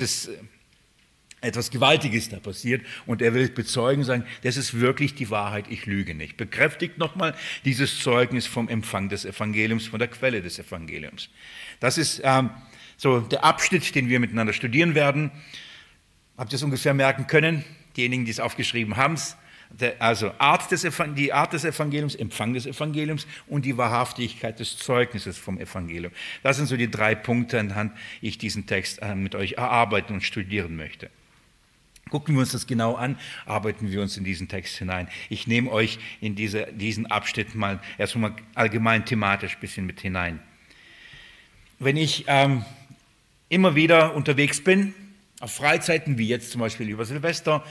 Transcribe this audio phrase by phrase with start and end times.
[0.00, 0.32] ist äh,
[1.42, 5.86] etwas Gewaltiges da passiert und er will bezeugen, sagen, das ist wirklich die Wahrheit, ich
[5.86, 6.36] lüge nicht.
[6.36, 7.34] Bekräftigt nochmal
[7.64, 11.30] dieses Zeugnis vom Empfang des Evangeliums, von der Quelle des Evangeliums.
[11.80, 12.50] Das ist ähm,
[12.96, 15.30] so der Abschnitt, den wir miteinander studieren werden.
[16.36, 17.64] Habt ihr es ungefähr merken können?
[17.96, 19.16] Diejenigen, die es aufgeschrieben haben,
[19.98, 20.86] also Art des,
[21.16, 26.12] die Art des Evangeliums, Empfang des Evangeliums und die Wahrhaftigkeit des Zeugnisses vom Evangelium.
[26.42, 30.22] Das sind so die drei Punkte, anhand ich diesen Text äh, mit euch erarbeiten und
[30.22, 31.10] studieren möchte.
[32.10, 35.08] Gucken wir uns das genau an, arbeiten wir uns in diesen Text hinein.
[35.28, 40.40] Ich nehme euch in diese, diesen Abschnitt mal erstmal allgemein thematisch ein bisschen mit hinein.
[41.78, 42.64] Wenn ich ähm,
[43.48, 44.92] immer wieder unterwegs bin,
[45.40, 47.64] auf Freizeiten wie jetzt zum Beispiel über Silvester,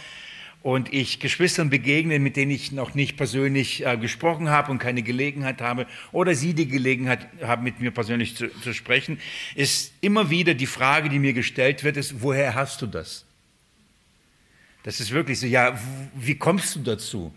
[0.62, 5.02] und ich Geschwistern begegne, mit denen ich noch nicht persönlich äh, gesprochen habe und keine
[5.04, 9.20] Gelegenheit habe, oder sie die Gelegenheit haben, mit mir persönlich zu, zu sprechen,
[9.56, 13.26] ist immer wieder die Frage, die mir gestellt wird, ist, woher hast du das?
[14.84, 15.80] Das ist wirklich so, ja,
[16.16, 17.34] wie kommst du dazu?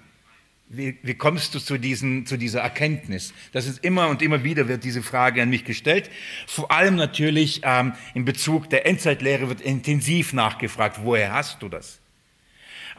[0.69, 3.35] Wie, wie, kommst du zu, diesen, zu dieser Erkenntnis?
[3.53, 6.11] Das ist immer und immer wieder wird diese Frage an mich gestellt.
[6.47, 12.02] Vor allem natürlich ähm, in Bezug der Endzeitlehre wird intensiv nachgefragt, woher hast du das?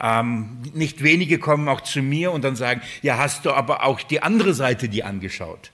[0.01, 4.01] Ähm, nicht wenige kommen auch zu mir und dann sagen, ja, hast du aber auch
[4.01, 5.71] die andere Seite die angeschaut?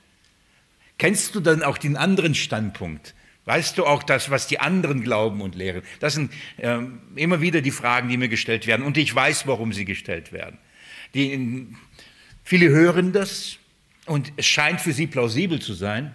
[0.98, 3.16] Kennst du dann auch den anderen Standpunkt?
[3.46, 5.82] Weißt du auch das, was die anderen glauben und lehren?
[6.00, 6.80] Das sind äh,
[7.16, 8.86] immer wieder die Fragen, die mir gestellt werden.
[8.86, 10.60] Und ich weiß, warum sie gestellt werden.
[11.16, 11.68] Die,
[12.44, 13.58] viele hören das
[14.06, 16.14] und es scheint für sie plausibel zu sein.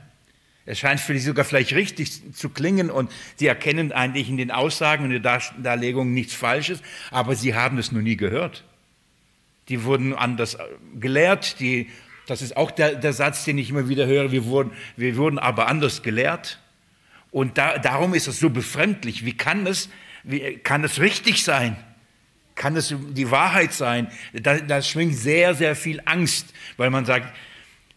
[0.67, 4.51] Es scheint für sie sogar vielleicht richtig zu klingen und sie erkennen eigentlich in den
[4.51, 8.65] Aussagen und in der Darlegung nichts Falsches, aber sie haben es noch nie gehört.
[9.69, 10.59] Die wurden anders
[10.99, 11.61] gelehrt.
[11.61, 11.91] Die,
[12.27, 14.31] das ist auch der, der Satz, den ich immer wieder höre.
[14.33, 16.61] Wir wurden, wir wurden aber anders gelehrt.
[17.31, 19.25] Und da, darum ist es so befremdlich.
[19.25, 19.89] Wie kann es,
[20.23, 21.77] wie, kann es richtig sein?
[22.55, 24.09] Kann es die Wahrheit sein?
[24.33, 27.35] Da, da schwingt sehr, sehr viel Angst, weil man sagt,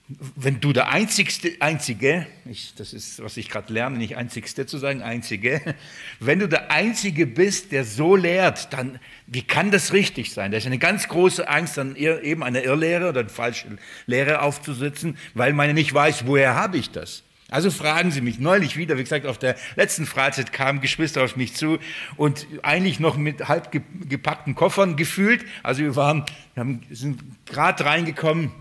[0.08, 4.78] wenn du der Einzigste, Einzige, ich, das ist, was ich gerade lerne, nicht Einzigste zu
[4.78, 5.62] sagen, Einzige,
[6.22, 10.52] wenn du der Einzige bist, der so lehrt, dann, wie kann das richtig sein?
[10.52, 15.18] Da ist eine ganz große Angst, dann eben eine Irrlehre oder eine falsche Lehre aufzusitzen,
[15.34, 17.24] weil man nicht weiß, woher habe ich das?
[17.50, 18.40] Also fragen Sie mich.
[18.40, 21.80] Neulich wieder, wie gesagt, auf der letzten Freizeit kamen Geschwister auf mich zu
[22.18, 25.46] und eigentlich noch mit halb gepackten Koffern gefühlt.
[25.64, 28.52] Also wir waren, wir haben, sind gerade reingekommen,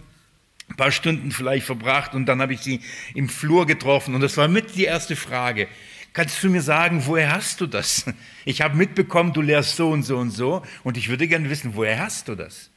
[0.69, 2.81] ein paar Stunden vielleicht verbracht und dann habe ich sie
[3.15, 5.69] im Flur getroffen und das war mit die erste Frage.
[6.13, 8.07] Kannst du mir sagen, woher hast du das?
[8.49, 11.75] Ich habe mitbekommen, du lehrst so und so und so und ich würde gerne wissen,
[11.75, 12.71] woher hast du das?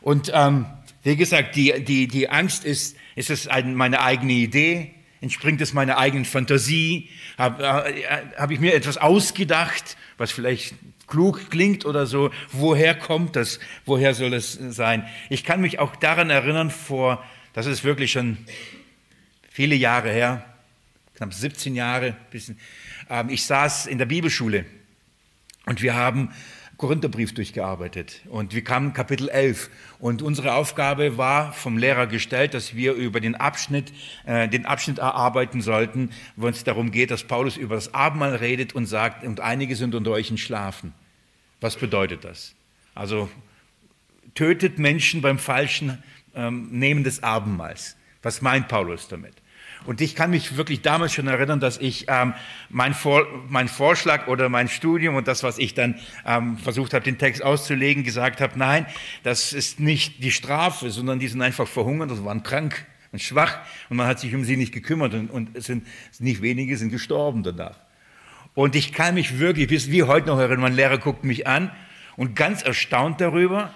[0.00, 0.66] Und ähm,
[1.02, 4.94] wie gesagt, die, die, die Angst ist, ist es meine eigene Idee?
[5.20, 7.08] Entspringt es meiner eigenen Fantasie?
[7.36, 8.04] Habe äh,
[8.36, 10.74] hab ich mir etwas ausgedacht, was vielleicht
[11.08, 12.30] klug klingt oder so?
[12.52, 13.58] Woher kommt das?
[13.84, 15.06] Woher soll es sein?
[15.30, 17.24] Ich kann mich auch daran erinnern, vor,
[17.54, 18.38] das ist wirklich schon
[19.50, 20.44] viele Jahre her,
[21.16, 22.58] knapp 17 Jahre, bisschen,
[23.10, 24.64] ähm, ich saß in der Bibelschule
[25.66, 26.32] und wir haben
[26.78, 29.68] Korintherbrief durchgearbeitet und wir kamen Kapitel 11
[29.98, 33.92] und unsere Aufgabe war vom Lehrer gestellt, dass wir über den Abschnitt,
[34.26, 38.76] äh, den Abschnitt erarbeiten sollten, wo es darum geht, dass Paulus über das Abendmahl redet
[38.76, 40.94] und sagt, und einige sind unter euch in Schlafen.
[41.60, 42.54] Was bedeutet das?
[42.94, 43.28] Also
[44.34, 46.00] tötet Menschen beim falschen
[46.36, 47.96] ähm, Nehmen des Abendmahls.
[48.22, 49.34] Was meint Paulus damit?
[49.86, 52.34] Und ich kann mich wirklich damals schon erinnern, dass ich ähm,
[52.68, 55.94] mein, Vor mein Vorschlag oder mein Studium und das, was ich dann
[56.26, 58.86] ähm, versucht habe, den Text auszulegen, gesagt habe, nein,
[59.22, 63.58] das ist nicht die Strafe, sondern die sind einfach verhungert, das waren krank und schwach
[63.88, 65.86] und man hat sich um sie nicht gekümmert und, und es sind
[66.18, 67.78] nicht wenige sind gestorben danach.
[68.54, 71.70] Und ich kann mich wirklich, wie heute noch erinnern, mein Lehrer guckt mich an
[72.16, 73.72] und ganz erstaunt darüber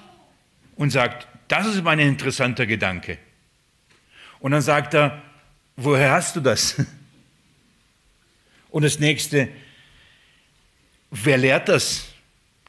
[0.75, 3.19] und sagt, das ist mein interessanter Gedanke.
[4.41, 5.23] Und dann sagt er,
[5.77, 6.77] woher hast du das?
[8.71, 9.49] Und das nächste,
[11.11, 12.07] wer lehrt das?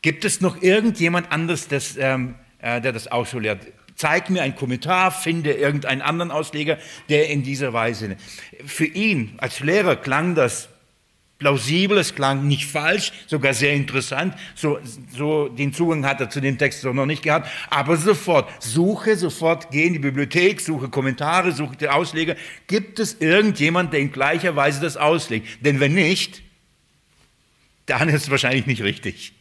[0.01, 3.65] Gibt es noch irgendjemand anderes, das, ähm, äh, der das auch so lehrt?
[3.95, 6.77] Zeig mir einen Kommentar, finde irgendeinen anderen Ausleger,
[7.07, 8.17] der in dieser Weise.
[8.65, 10.67] Für ihn als Lehrer klang das
[11.43, 14.33] plausibel, es klang nicht falsch, sogar sehr interessant.
[14.55, 14.79] So,
[15.15, 17.49] so den Zugang hat er zu dem Text noch nicht gehabt.
[17.69, 22.37] Aber sofort, suche, sofort geh in die Bibliothek, suche Kommentare, suche die Ausleger.
[22.67, 25.65] Gibt es irgendjemand, der in gleicher Weise das auslegt?
[25.65, 26.41] Denn wenn nicht,
[27.87, 29.33] dann ist es wahrscheinlich nicht richtig.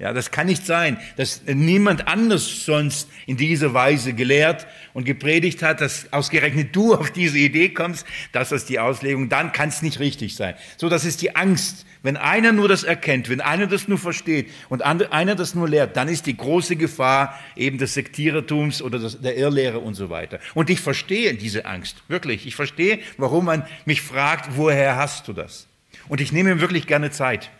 [0.00, 5.62] Ja, das kann nicht sein, dass niemand anders sonst in dieser Weise gelehrt und gepredigt
[5.62, 9.82] hat, dass ausgerechnet du auf diese Idee kommst, dass das die Auslegung, dann kann es
[9.82, 10.54] nicht richtig sein.
[10.78, 11.84] So, das ist die Angst.
[12.02, 15.98] Wenn einer nur das erkennt, wenn einer das nur versteht und einer das nur lehrt,
[15.98, 20.40] dann ist die große Gefahr eben des Sektierertums oder der Irrlehre und so weiter.
[20.54, 22.46] Und ich verstehe diese Angst, wirklich.
[22.46, 25.66] Ich verstehe, warum man mich fragt, woher hast du das?
[26.08, 27.50] Und ich nehme mir wirklich gerne Zeit.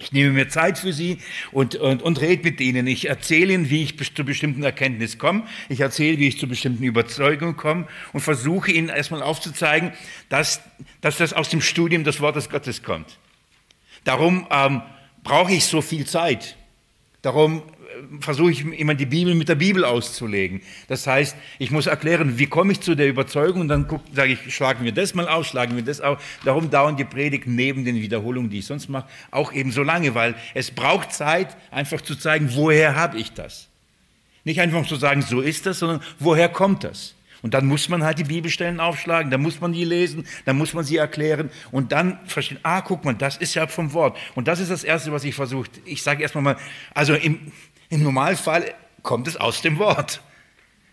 [0.00, 1.18] Ich nehme mir Zeit für sie
[1.50, 2.86] und, und, und rede mit ihnen.
[2.86, 5.42] Ich erzähle ihnen, wie ich zu bestimmten Erkenntnis komme.
[5.68, 9.92] Ich erzähle, wie ich zu bestimmten Überzeugungen komme und versuche ihnen erstmal aufzuzeigen,
[10.28, 10.60] dass,
[11.00, 13.18] dass das aus dem Studium des Wortes Gottes kommt.
[14.04, 14.82] Darum ähm,
[15.24, 16.57] brauche ich so viel Zeit.
[17.22, 17.62] Darum
[18.20, 20.60] versuche ich immer die Bibel mit der Bibel auszulegen.
[20.86, 24.54] Das heißt, ich muss erklären, wie komme ich zu der Überzeugung und dann sage ich,
[24.54, 26.18] schlagen wir das mal aus, schlagen wir das aus.
[26.44, 30.14] Darum dauern die Predigten neben den Wiederholungen, die ich sonst mache, auch eben so lange,
[30.14, 33.68] weil es braucht Zeit, einfach zu zeigen, woher habe ich das.
[34.44, 37.14] Nicht einfach zu sagen, so ist das, sondern woher kommt das?
[37.42, 40.74] Und dann muss man halt die Bibelstellen aufschlagen, dann muss man die lesen, dann muss
[40.74, 44.16] man sie erklären und dann verstehen, ah, guck mal, das ist ja vom Wort.
[44.34, 45.70] Und das ist das Erste, was ich versuche.
[45.84, 46.56] Ich sage erstmal mal,
[46.94, 47.52] also im,
[47.88, 50.20] im Normalfall kommt es aus dem Wort.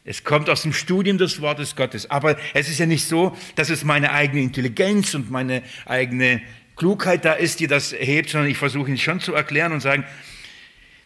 [0.03, 2.11] Es kommt aus dem Studium des Wortes Gottes.
[2.11, 6.41] Aber es ist ja nicht so, dass es meine eigene Intelligenz und meine eigene
[6.75, 10.05] Klugheit da ist, die das hebt, sondern ich versuche ihn schon zu erklären und sagen,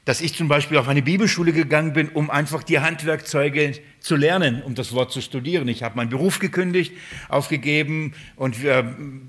[0.05, 4.63] dass ich zum Beispiel auf eine Bibelschule gegangen bin, um einfach die Handwerkzeuge zu lernen,
[4.63, 5.67] um das Wort zu studieren.
[5.67, 6.93] Ich habe meinen Beruf gekündigt,
[7.27, 8.83] aufgegeben und äh,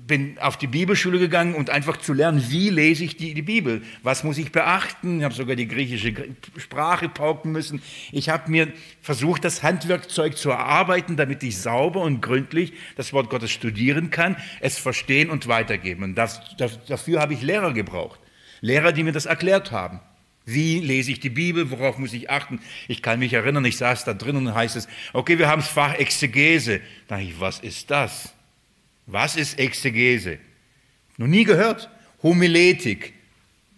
[0.07, 3.83] bin auf die Bibelschule gegangen und einfach zu lernen, wie lese ich die, die Bibel,
[4.01, 5.19] was muss ich beachten.
[5.19, 6.13] Ich habe sogar die griechische
[6.57, 7.81] Sprache pauken müssen.
[8.11, 8.69] Ich habe mir
[9.01, 14.37] versucht, das Handwerkzeug zu erarbeiten, damit ich sauber und gründlich das Wort Gottes studieren kann,
[14.61, 16.03] es verstehen und weitergeben.
[16.03, 18.19] Und das, das, dafür habe ich Lehrer gebraucht.
[18.61, 19.99] Lehrer, die mir das erklärt haben.
[20.45, 21.69] Wie lese ich die Bibel?
[21.69, 22.59] Worauf muss ich achten?
[22.87, 25.69] Ich kann mich erinnern, ich saß da drin und heißt es, okay, wir haben das
[25.69, 26.81] Fach Exegese.
[27.07, 28.33] Da dachte ich, was ist das?
[29.05, 30.39] Was ist Exegese?
[31.17, 31.89] Noch nie gehört.
[32.23, 33.13] Homiletik.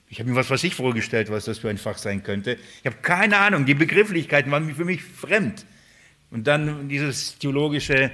[0.10, 2.58] Ich habe mir was, was ich vorgestellt, was das für ein Fach sein könnte.
[2.80, 3.66] Ich habe keine Ahnung.
[3.66, 5.66] Die Begrifflichkeiten waren für mich fremd.
[6.30, 8.12] Und dann dieses theologische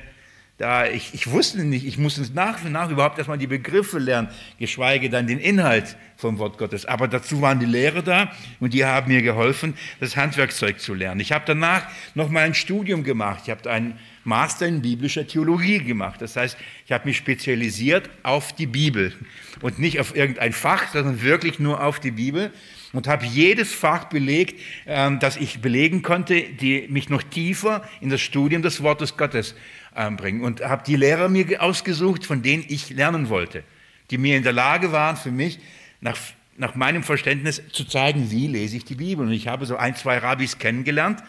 [0.59, 4.27] da ich, ich wusste nicht, ich musste nach und nach überhaupt erstmal die Begriffe lernen,
[4.59, 6.85] geschweige dann den Inhalt vom Wort Gottes.
[6.85, 11.21] Aber dazu waren die Lehrer da und die haben mir geholfen, das Handwerkzeug zu lernen.
[11.21, 11.83] Ich habe danach
[12.13, 13.44] noch mal ein Studium gemacht.
[13.45, 16.21] Ich habe einen Master in biblischer Theologie gemacht.
[16.21, 19.13] Das heißt, ich habe mich spezialisiert auf die Bibel
[19.61, 22.51] und nicht auf irgendein Fach, sondern wirklich nur auf die Bibel
[22.91, 28.09] und habe jedes Fach belegt, ähm, das ich belegen konnte, die mich noch tiefer in
[28.09, 29.56] das Studium des Wortes Gottes
[29.94, 30.41] bringen.
[30.41, 33.63] Und habe die Lehrer mir ausgesucht, von denen ich lernen wollte,
[34.12, 35.59] die mir in der Lage waren, für mich
[36.01, 36.18] nach,
[36.57, 39.25] nach meinem Verständnis zu zeigen, wie lese ich die Bibel.
[39.25, 41.24] Und ich habe so ein, zwei Rabbis kennengelernt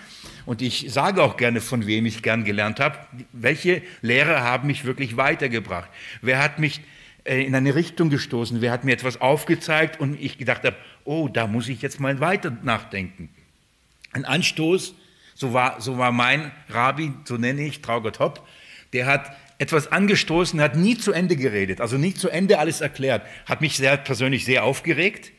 [0.46, 2.98] und ich sage auch gerne, von wem ich gern gelernt habe.
[3.32, 5.88] Welche Lehrer haben mich wirklich weitergebracht?
[6.22, 6.80] Wer hat mich
[7.24, 8.60] äh, in eine Richtung gestoßen?
[8.60, 12.20] Wer hat mir etwas aufgezeigt und ich gedacht habe, oh, da muss ich jetzt mal
[12.20, 13.30] weiter nachdenken.
[14.12, 14.94] Ein Anstoß
[15.40, 18.46] so war, so war mein Rabbi, so nenne ich Traugott Hopp,
[18.92, 23.26] der hat etwas angestoßen, hat nie zu Ende geredet, also nie zu Ende alles erklärt,
[23.44, 25.32] hat mich sehr persönlich sehr aufgeregt,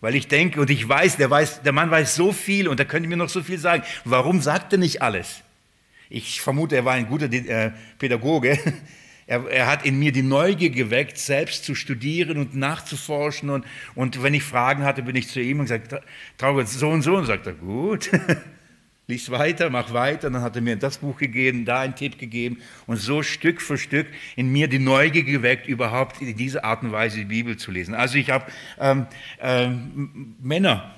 [0.00, 2.86] weil ich denke und ich weiß, der weiß, der Mann weiß so viel und er
[2.86, 3.84] könnte mir noch so viel sagen.
[4.04, 5.42] Warum sagt er nicht alles?
[6.08, 8.58] Ich vermute, er war ein guter äh, Pädagoge.
[9.26, 13.48] Er, er, hat in mir die Neugier geweckt, selbst zu studieren und nachzuforschen.
[13.50, 13.64] Und,
[13.94, 15.94] und wenn ich Fragen hatte, bin ich zu ihm und gesagt,
[16.36, 17.14] Traugott, so und so.
[17.14, 18.10] Und sagt er, gut.
[19.10, 20.30] lies weiter, mach weiter.
[20.30, 23.76] Dann hat er mir das Buch gegeben, da einen Tipp gegeben und so Stück für
[23.76, 27.70] Stück in mir die Neugier geweckt, überhaupt in dieser Art und Weise die Bibel zu
[27.70, 27.94] lesen.
[27.94, 28.46] Also ich habe
[28.78, 29.06] ähm,
[29.40, 30.94] ähm, Männer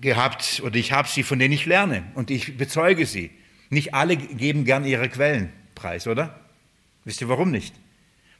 [0.00, 3.30] gehabt oder ich habe sie, von denen ich lerne und ich bezeuge sie.
[3.68, 6.40] Nicht alle geben gern ihre Quellen preis, oder?
[7.04, 7.74] Wisst ihr warum nicht?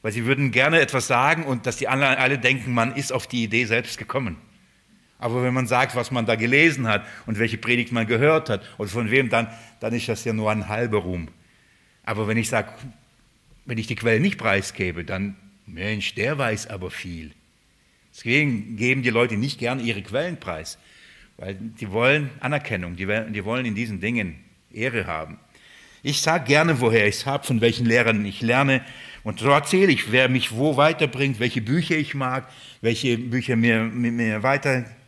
[0.03, 3.27] Weil sie würden gerne etwas sagen und dass die anderen alle denken, man ist auf
[3.27, 4.39] die Idee selbst gekommen.
[5.21, 8.62] Aber wenn man sagt, was man da gelesen hat und welche Predigt man gehört hat
[8.79, 9.49] und von wem, dann,
[9.79, 11.29] dann ist das ja nur ein halber Ruhm.
[12.05, 12.73] Aber wenn ich sage,
[13.67, 15.37] wenn ich die Quelle nicht preisgebe, dann,
[15.67, 17.33] Mensch, der weiß aber viel.
[18.12, 20.79] Deswegen geben die Leute nicht gern ihre Quellen preis,
[21.37, 24.41] weil die wollen Anerkennung, die, die wollen in diesen Dingen
[24.73, 25.39] Ehre haben.
[26.03, 28.83] Ich sage gerne, woher ich es habe, von welchen Lehrern ich lerne.
[29.23, 32.49] Und so erzähle ich, wer mich wo weiterbringt, welche Bücher ich mag,
[32.81, 34.43] welche Bücher mir, mir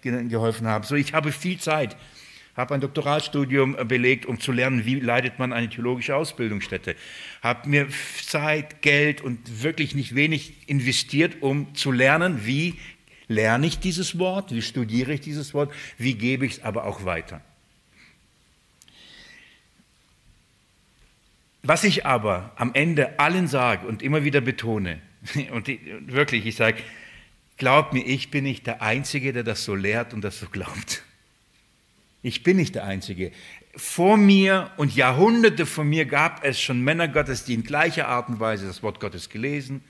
[0.04, 0.84] weitergeholfen haben.
[0.84, 1.96] So, ich habe viel Zeit,
[2.56, 6.96] habe ein Doktoratstudium belegt, um zu lernen, wie leitet man eine theologische Ausbildungsstätte.
[7.42, 7.88] Habe mir
[8.24, 12.74] Zeit, Geld und wirklich nicht wenig investiert, um zu lernen, wie
[13.28, 17.04] lerne ich dieses Wort, wie studiere ich dieses Wort, wie gebe ich es aber auch
[17.04, 17.40] weiter.
[21.62, 25.00] Was ich aber am Ende allen sage und immer wieder betone,
[25.52, 25.68] und
[26.12, 26.82] wirklich, ich sage,
[27.62, 31.04] glaub mir, ich bin nicht der Einzige, der das so lehrt und das so glaubt.
[32.20, 33.30] Ich bin nicht der Einzige.
[33.76, 38.28] Vor mir und Jahrhunderte vor mir gab es schon Männer Gottes, die in gleicher Art
[38.28, 39.84] und Weise das Wort Gottes gelesen,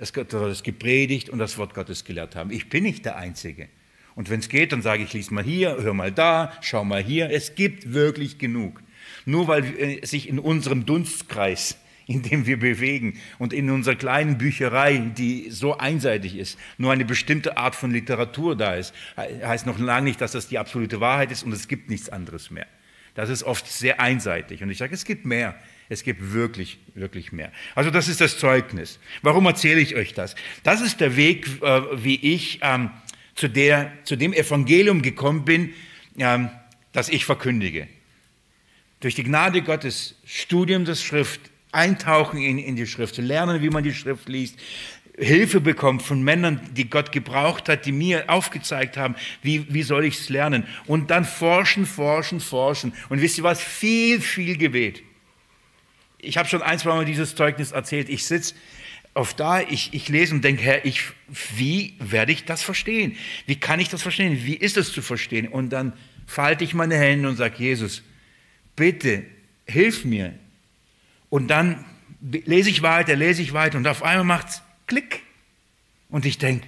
[0.00, 2.50] das Wort Gottes gepredigt und das Wort Gottes gelehrt haben.
[2.50, 3.68] Ich bin nicht der Einzige.
[4.16, 7.04] Und wenn es geht, dann sage ich, lies mal hier, hör mal da, schau mal
[7.04, 7.30] hier.
[7.30, 8.82] Es gibt wirklich genug.
[9.26, 14.38] Nur weil äh, sich in unserem Dunstkreis, in dem wir bewegen und in unserer kleinen
[14.38, 19.78] Bücherei, die so einseitig ist, nur eine bestimmte Art von Literatur da ist, heißt noch
[19.78, 22.66] lange nicht, dass das die absolute Wahrheit ist und es gibt nichts anderes mehr.
[23.14, 24.62] Das ist oft sehr einseitig.
[24.62, 25.58] Und ich sage, es gibt mehr.
[25.88, 27.50] Es gibt wirklich, wirklich mehr.
[27.74, 28.98] Also das ist das Zeugnis.
[29.22, 30.34] Warum erzähle ich euch das?
[30.64, 32.90] Das ist der Weg, äh, wie ich ähm,
[33.34, 35.72] zu, der, zu dem Evangelium gekommen bin,
[36.18, 36.50] ähm,
[36.92, 37.88] das ich verkündige
[39.00, 41.40] durch die Gnade Gottes Studium der Schrift,
[41.72, 44.58] eintauchen in, in die Schrift, lernen, wie man die Schrift liest,
[45.18, 50.04] Hilfe bekommt von Männern, die Gott gebraucht hat, die mir aufgezeigt haben, wie, wie soll
[50.04, 50.66] ich es lernen.
[50.86, 52.92] Und dann forschen, forschen, forschen.
[53.08, 53.62] Und wisst ihr was?
[53.62, 55.02] Viel, viel Gebet.
[56.18, 58.10] Ich habe schon ein, zwei Mal dieses Zeugnis erzählt.
[58.10, 58.54] Ich sitze
[59.14, 61.00] auf da, ich, ich lese und denke, Herr, ich,
[61.56, 63.16] wie werde ich das verstehen?
[63.46, 64.44] Wie kann ich das verstehen?
[64.44, 65.48] Wie ist es zu verstehen?
[65.48, 65.94] Und dann
[66.26, 68.02] falte ich meine Hände und sage, Jesus,
[68.74, 69.24] bitte,
[69.66, 70.34] hilf mir.
[71.30, 71.84] Und dann
[72.20, 75.22] lese ich weiter, lese ich weiter und auf einmal macht es Klick.
[76.08, 76.66] Und ich denke,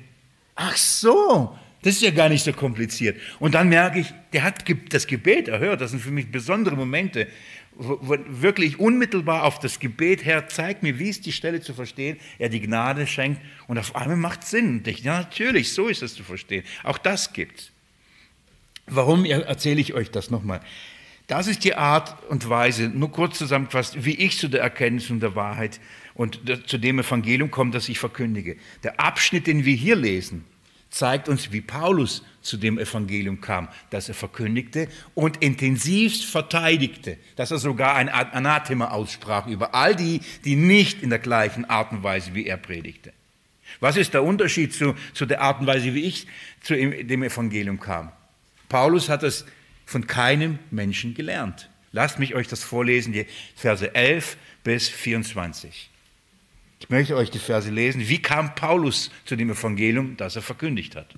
[0.56, 3.20] ach so, das ist ja gar nicht so kompliziert.
[3.38, 5.80] Und dann merke ich, der hat das Gebet erhört.
[5.80, 7.28] Das sind für mich besondere Momente,
[7.76, 12.18] wo wirklich unmittelbar auf das Gebet, Herr, zeig mir, wie ist die Stelle zu verstehen,
[12.38, 14.78] er die Gnade schenkt und auf einmal macht es Sinn.
[14.78, 16.64] Und ich, ja, natürlich, so ist es zu verstehen.
[16.82, 17.70] Auch das gibt's.
[18.86, 20.60] Warum erzähle ich euch das nochmal?
[21.28, 25.20] Das ist die Art und Weise, nur kurz zusammengefasst, wie ich zu der Erkenntnis und
[25.20, 25.78] der Wahrheit
[26.14, 28.56] und zu dem Evangelium komme, das ich verkündige.
[28.82, 30.46] Der Abschnitt, den wir hier lesen,
[30.88, 37.50] zeigt uns, wie Paulus zu dem Evangelium kam, das er verkündigte und intensivst verteidigte, dass
[37.50, 42.02] er sogar ein Anathema aussprach über all die, die nicht in der gleichen Art und
[42.02, 43.12] Weise wie er predigte.
[43.80, 46.26] Was ist der Unterschied zu, zu der Art und Weise, wie ich
[46.62, 48.12] zu dem Evangelium kam?
[48.70, 49.44] Paulus hat es
[49.88, 51.70] von keinem Menschen gelernt.
[51.92, 53.24] Lasst mich euch das vorlesen, die
[53.56, 55.88] Verse 11 bis 24.
[56.78, 58.06] Ich möchte euch die Verse lesen.
[58.06, 61.14] Wie kam Paulus zu dem Evangelium, das er verkündigt hat?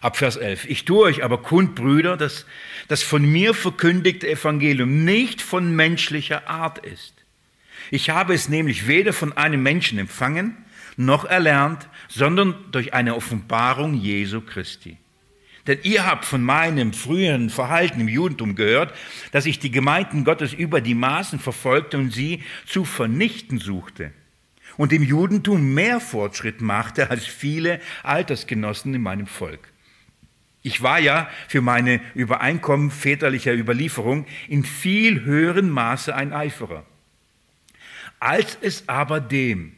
[0.00, 0.64] Ab Vers 11.
[0.64, 2.44] Ich tue euch aber kund, Brüder, dass
[2.88, 7.14] das von mir verkündigte Evangelium nicht von menschlicher Art ist.
[7.92, 10.56] Ich habe es nämlich weder von einem Menschen empfangen,
[10.96, 14.96] noch erlernt, sondern durch eine Offenbarung Jesu Christi.
[15.66, 18.94] Denn ihr habt von meinem früheren Verhalten im Judentum gehört,
[19.32, 24.12] dass ich die Gemeinden Gottes über die Maßen verfolgte und sie zu vernichten suchte.
[24.76, 29.68] Und im Judentum mehr Fortschritt machte als viele Altersgenossen in meinem Volk.
[30.62, 36.84] Ich war ja für meine Übereinkommen väterlicher Überlieferung in viel höherem Maße ein Eiferer.
[38.18, 39.72] Als es aber dem,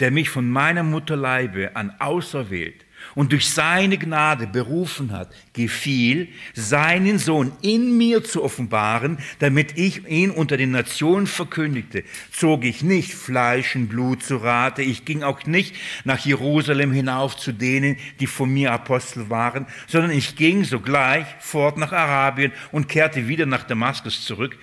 [0.00, 2.85] der mich von meiner Mutterleibe an auserwählt
[3.16, 10.06] und durch seine Gnade berufen hat, gefiel, seinen Sohn in mir zu offenbaren, damit ich
[10.06, 15.24] ihn unter den Nationen verkündigte, zog ich nicht Fleisch und Blut zu Rate, ich ging
[15.24, 20.62] auch nicht nach Jerusalem hinauf zu denen, die von mir Apostel waren, sondern ich ging
[20.62, 24.58] sogleich fort nach Arabien und kehrte wieder nach Damaskus zurück.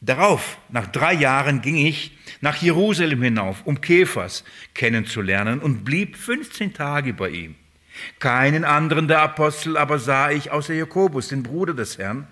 [0.00, 4.44] Darauf, nach drei Jahren, ging ich nach Jerusalem hinauf, um Kephas
[4.74, 7.54] kennenzulernen und blieb 15 Tage bei ihm.
[8.18, 12.26] Keinen anderen der Apostel aber sah ich außer Jakobus, den Bruder des Herrn.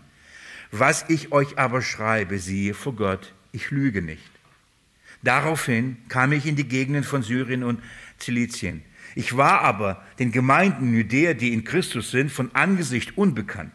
[0.70, 4.30] Was ich euch aber schreibe, siehe vor Gott, ich lüge nicht.
[5.22, 7.80] Daraufhin kam ich in die Gegenden von Syrien und
[8.18, 8.82] Zilizien.
[9.14, 13.72] Ich war aber den Gemeinden Judäa, die in Christus sind, von Angesicht unbekannt.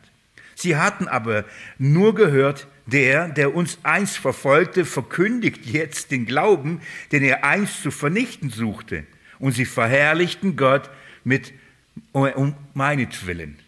[0.55, 1.45] Sie hatten aber
[1.79, 6.81] nur gehört, der, der uns einst verfolgte, verkündigt jetzt den Glauben,
[7.11, 9.05] den er einst zu vernichten suchte.
[9.39, 10.91] Und sie verherrlichten Gott
[11.23, 11.53] mit
[12.11, 13.59] um meinetwillen.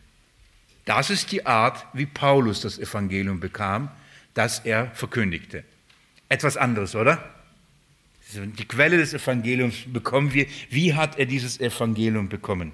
[0.85, 3.89] Das ist die Art, wie Paulus das Evangelium bekam,
[4.33, 5.63] das er verkündigte.
[6.29, 7.23] Etwas anderes, oder?
[8.33, 10.47] Die Quelle des Evangeliums bekommen wir.
[10.69, 12.71] Wie hat er dieses Evangelium bekommen?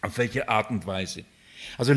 [0.00, 1.24] Auf welche Art und Weise?
[1.76, 1.94] Also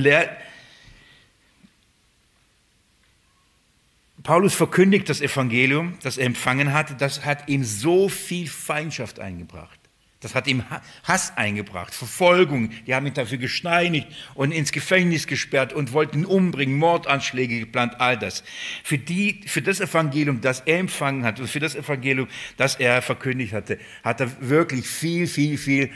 [4.23, 9.79] Paulus verkündigt das Evangelium, das er empfangen hatte, das hat ihm so viel Feindschaft eingebracht.
[10.23, 10.63] Das hat ihm
[11.03, 12.71] Hass eingebracht, Verfolgung.
[12.87, 17.99] Die haben ihn dafür gesteinigt und ins Gefängnis gesperrt und wollten ihn umbringen, Mordanschläge geplant,
[17.99, 18.43] all das.
[18.85, 23.01] Für, die, für das Evangelium, das er empfangen hat und für das Evangelium, das er
[23.01, 25.91] verkündigt hatte, hat er wirklich viel, viel, viel,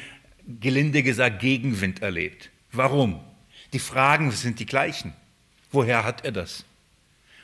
[0.59, 2.49] gelinde gesagt, Gegenwind erlebt.
[2.73, 3.21] Warum?
[3.71, 5.13] Die Fragen sind die gleichen.
[5.71, 6.65] Woher hat er das?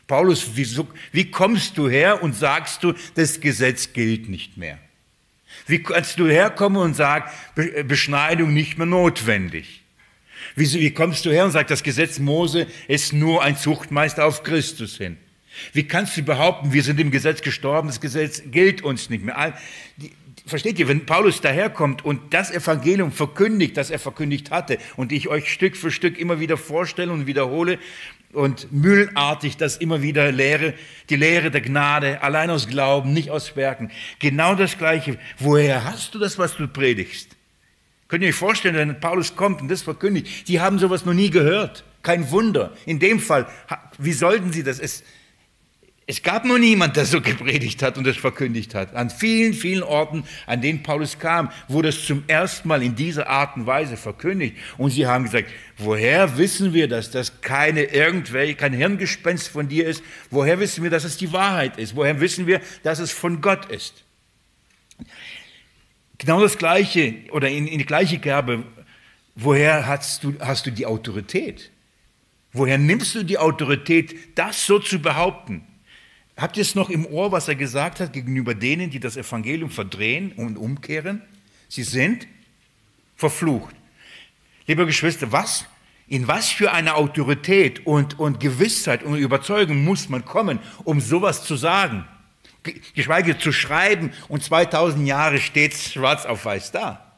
[0.08, 4.80] Paulus, wieso, wie kommst du her und sagst du, das Gesetz gilt nicht mehr?
[5.68, 7.26] Wie kannst du herkommen und sagen,
[7.88, 9.84] Beschneidung nicht mehr notwendig?
[10.56, 14.98] Wie, kommst du her und sagst, das Gesetz Mose ist nur ein Zuchtmeister auf Christus
[14.98, 15.18] hin?
[15.72, 19.54] Wie kannst du behaupten, wir sind im Gesetz gestorben, das Gesetz gilt uns nicht mehr?
[20.46, 25.30] Versteht ihr, wenn Paulus daherkommt und das Evangelium verkündigt, das er verkündigt hatte, und ich
[25.30, 27.80] euch Stück für Stück immer wieder vorstelle und wiederhole,
[28.34, 30.74] und müllartig das immer wieder lehre,
[31.10, 33.92] die Lehre der Gnade, allein aus Glauben, nicht aus Werken.
[34.20, 35.18] Genau das Gleiche.
[35.40, 37.30] Woher hast du das, was du predigst?
[38.08, 41.30] Könnt ihr euch vorstellen, wenn Paulus kommt und das verkündigt, die haben sowas noch nie
[41.30, 41.84] gehört.
[42.04, 42.74] Kein Wunder.
[42.86, 43.48] In dem Fall,
[43.98, 44.80] wie sollten sie das?
[44.80, 45.04] Es,
[46.14, 48.94] es gab noch niemand, der so gepredigt hat und das verkündigt hat.
[48.94, 53.28] An vielen, vielen Orten, an denen Paulus kam, wurde es zum ersten Mal in dieser
[53.28, 54.56] Art und Weise verkündigt.
[54.78, 59.88] Und sie haben gesagt, woher wissen wir, dass das keine irgendwelche, kein Hirngespenst von dir
[59.88, 60.04] ist?
[60.30, 61.96] Woher wissen wir, dass es die Wahrheit ist?
[61.96, 64.04] Woher wissen wir, dass es von Gott ist?
[66.20, 68.66] Genau das Gleiche oder in, in die gleiche Kerbe.
[69.34, 71.72] Woher hast du, hast du die Autorität?
[72.52, 75.66] Woher nimmst du die Autorität, das so zu behaupten?
[76.36, 79.70] Habt ihr es noch im Ohr, was er gesagt hat gegenüber denen, die das Evangelium
[79.70, 81.22] verdrehen und umkehren?
[81.70, 82.28] Sie sind
[83.16, 83.76] verflucht.
[84.66, 85.66] Liebe Geschwister, was,
[86.08, 91.44] in was für eine Autorität und, und Gewissheit und Überzeugung muss man kommen, um sowas
[91.44, 92.08] zu sagen?
[92.96, 97.13] Geschweige zu schreiben und 2000 Jahre steht schwarz auf weiß da.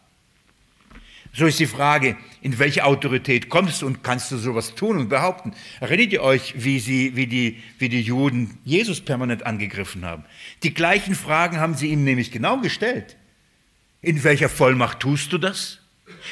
[1.37, 5.09] So ist die Frage, in welche Autorität kommst du und kannst du sowas tun und
[5.09, 5.53] behaupten?
[5.81, 10.23] Erinnert ihr euch, wie, sie, wie, die, wie die Juden Jesus permanent angegriffen haben?
[10.63, 13.17] Die gleichen Fragen haben sie ihm nämlich genau gestellt.
[14.01, 15.81] In welcher Vollmacht tust du das?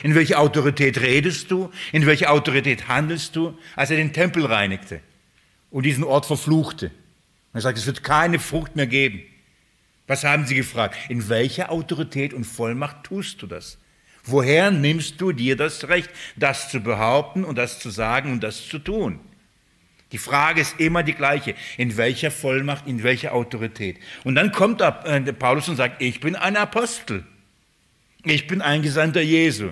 [0.04, 1.70] In welcher Autorität redest du?
[1.92, 3.58] In welcher Autorität handelst du?
[3.76, 5.02] Als er den Tempel reinigte
[5.70, 6.92] und diesen Ort verfluchte.
[7.52, 9.22] Er sagt, es wird keine Frucht mehr geben.
[10.08, 10.98] Was haben sie gefragt?
[11.10, 13.80] In welcher Autorität und Vollmacht tust du das?
[14.26, 18.68] Woher nimmst du dir das Recht, das zu behaupten und das zu sagen und das
[18.68, 19.20] zu tun?
[20.14, 21.56] Die Frage ist immer die gleiche.
[21.78, 23.98] In welcher Vollmacht, in welcher Autorität?
[24.24, 27.26] Und dann kommt äh, Paulus und sagt, ich bin ein Apostel.
[28.24, 29.72] Ich bin ein Gesandter Jesu.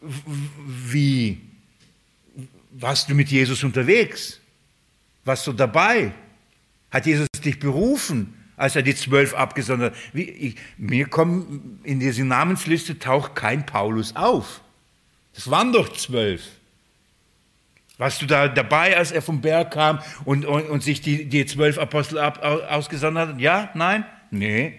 [0.00, 1.40] Wie?
[2.70, 4.40] Warst du mit Jesus unterwegs?
[5.24, 6.12] Warst du dabei?
[6.90, 8.41] Hat Jesus dich berufen?
[8.62, 10.00] Als er die zwölf abgesondert hat.
[10.12, 14.60] Wie, ich, mir kommt in dieser Namensliste taucht kein Paulus auf.
[15.34, 16.42] Das waren doch zwölf.
[17.98, 21.44] Warst du da dabei, als er vom Berg kam und, und, und sich die, die
[21.44, 23.40] zwölf Apostel ab, ausgesondert hat?
[23.40, 23.70] Ja?
[23.74, 24.04] Nein?
[24.30, 24.74] Nee.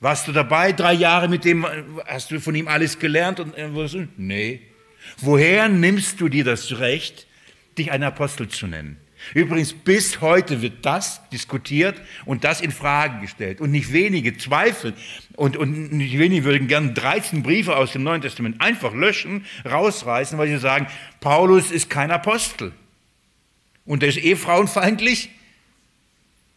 [0.00, 1.64] Warst du dabei, drei Jahre mit dem,
[2.06, 3.38] hast du von ihm alles gelernt?
[3.38, 3.54] Und,
[4.18, 4.62] nee.
[5.18, 7.28] Woher nimmst du dir das Recht,
[7.78, 8.96] dich ein Apostel zu nennen?
[9.34, 13.60] Übrigens, bis heute wird das diskutiert und das in Frage gestellt.
[13.60, 14.94] Und nicht wenige zweifeln
[15.36, 20.38] und, und nicht wenige würden gern 13 Briefe aus dem Neuen Testament einfach löschen, rausreißen,
[20.38, 20.86] weil sie sagen,
[21.20, 22.72] Paulus ist kein Apostel.
[23.84, 25.30] Und er ist eh frauenfeindlich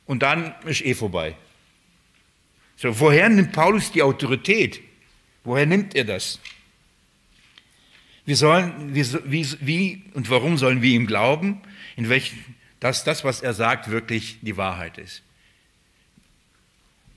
[0.05, 1.35] und dann ist eh vorbei.
[2.77, 4.81] So, woher nimmt Paulus die Autorität?
[5.43, 6.39] Woher nimmt er das?
[8.25, 11.61] Wir sollen, wie, wie, wie und warum sollen wir ihm glauben?
[11.95, 12.37] In welchen,
[12.79, 15.21] dass das, was er sagt, wirklich die Wahrheit ist.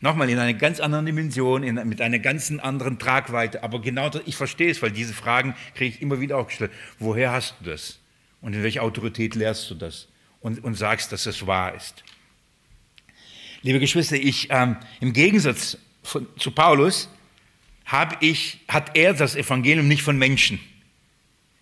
[0.00, 3.64] Nochmal in einer ganz anderen Dimension, in, mit einer ganz anderen Tragweite.
[3.64, 6.70] Aber genau das, ich verstehe es, weil diese Fragen kriege ich immer wieder auch gestellt.
[6.98, 7.98] Woher hast du das?
[8.40, 10.06] Und in welcher Autorität lehrst du das?
[10.40, 12.04] Und, und sagst, dass es wahr ist.
[13.62, 17.08] Liebe Geschwister, ich, ähm, im Gegensatz von, zu Paulus
[17.84, 20.60] habe ich, hat er das Evangelium nicht von Menschen.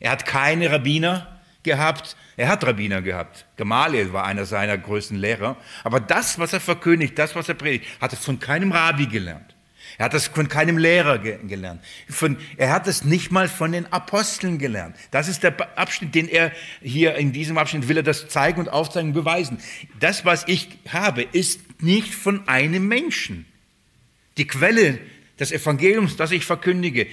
[0.01, 3.47] Er hat keine Rabbiner gehabt, er hat Rabbiner gehabt.
[3.57, 5.57] Gamaliel war einer seiner größten Lehrer.
[5.85, 9.57] Aber das, was er verkündigt, das, was er predigt, hat er von keinem Rabbi gelernt.
[9.99, 11.83] Er hat das von keinem Lehrer ge gelernt.
[12.09, 14.97] Von, er hat es nicht mal von den Aposteln gelernt.
[15.11, 18.69] Das ist der Abschnitt, den er hier in diesem Abschnitt will er das zeigen und
[18.69, 19.59] aufzeigen und beweisen.
[19.99, 23.47] Das, was ich habe, ist nicht von einem Menschen.
[24.37, 24.99] Die Quelle
[25.39, 27.07] des Evangeliums, das ich verkündige,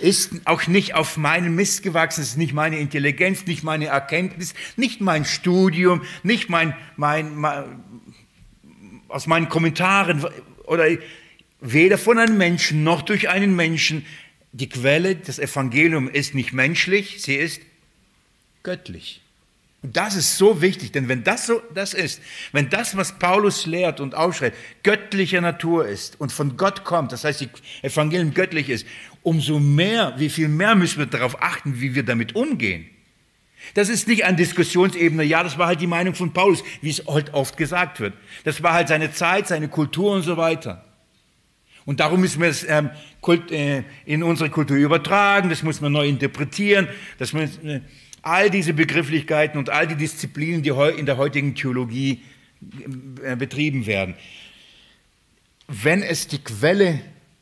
[0.00, 5.00] ist auch nicht auf meinen Mist gewachsen, ist nicht meine Intelligenz, nicht meine Erkenntnis, nicht
[5.00, 7.82] mein Studium, nicht mein, mein, mein
[9.08, 10.26] aus meinen Kommentaren
[10.64, 10.86] oder
[11.60, 14.06] weder von einem Menschen noch durch einen Menschen.
[14.52, 17.62] Die Quelle des Evangeliums ist nicht menschlich, sie ist
[18.62, 19.21] göttlich.
[19.82, 23.66] Und das ist so wichtig, denn wenn das so das ist, wenn das, was Paulus
[23.66, 27.48] lehrt und aufschreibt, göttlicher Natur ist und von Gott kommt, das heißt, die
[27.82, 28.86] Evangelium göttlich ist,
[29.22, 32.86] umso mehr, wie viel mehr müssen wir darauf achten, wie wir damit umgehen.
[33.74, 37.04] Das ist nicht an Diskussionsebene, ja, das war halt die Meinung von Paulus, wie es
[37.06, 38.14] heute oft gesagt wird.
[38.44, 40.84] Das war halt seine Zeit, seine Kultur und so weiter.
[41.84, 42.90] Und darum müssen wir es ähm,
[43.50, 47.80] äh, in unsere Kultur übertragen, das muss man neu interpretieren, das muss, äh,
[48.22, 52.22] all diese Begrifflichkeiten und all die Disziplinen, die in der heutigen Theologie
[53.24, 54.14] äh, betrieben werden.
[55.66, 57.00] Wenn es die Quelle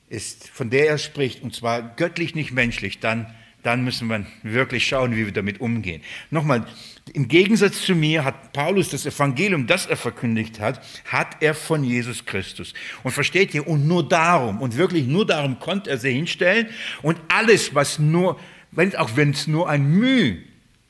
[0.08, 3.26] ist, von der er spricht, und zwar göttlich, nicht menschlich, dann,
[3.62, 6.02] dann müssen wir wirklich schauen, wie wir damit umgehen.
[6.30, 6.66] Nochmal,
[7.12, 11.84] im Gegensatz zu mir hat Paulus das Evangelium, das er verkündigt hat, hat er von
[11.84, 12.72] Jesus Christus.
[13.02, 16.68] Und versteht ihr, und nur darum, und wirklich nur darum konnte er sie hinstellen
[17.02, 18.40] und alles, was nur,
[18.70, 20.38] wenn, auch wenn es nur ein Mühe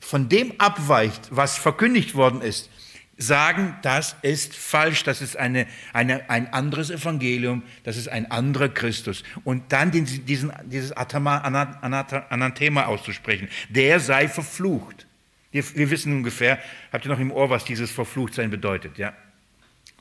[0.01, 2.69] von dem abweicht, was verkündigt worden ist,
[3.17, 8.67] sagen, das ist falsch, das ist eine, eine, ein anderes Evangelium, das ist ein anderer
[8.67, 9.23] Christus.
[9.43, 10.25] Und dann diesen,
[10.65, 15.05] dieses Anathema auszusprechen, der sei verflucht.
[15.51, 16.57] Wir, wir wissen ungefähr,
[16.91, 19.13] habt ihr noch im Ohr, was dieses Verfluchtsein bedeutet, ja?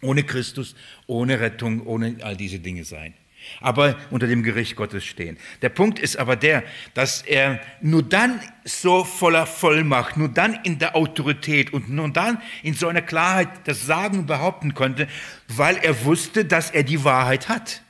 [0.02, 0.74] Ohne Christus,
[1.06, 3.12] ohne Rettung, ohne all diese Dinge sein
[3.60, 5.38] aber unter dem Gericht Gottes stehen.
[5.62, 6.62] Der Punkt ist aber der,
[6.94, 12.40] dass er nur dann so voller Vollmacht, nur dann in der Autorität und nur dann
[12.62, 15.08] in so einer Klarheit das Sagen behaupten konnte,
[15.48, 17.82] weil er wusste, dass er die Wahrheit hat.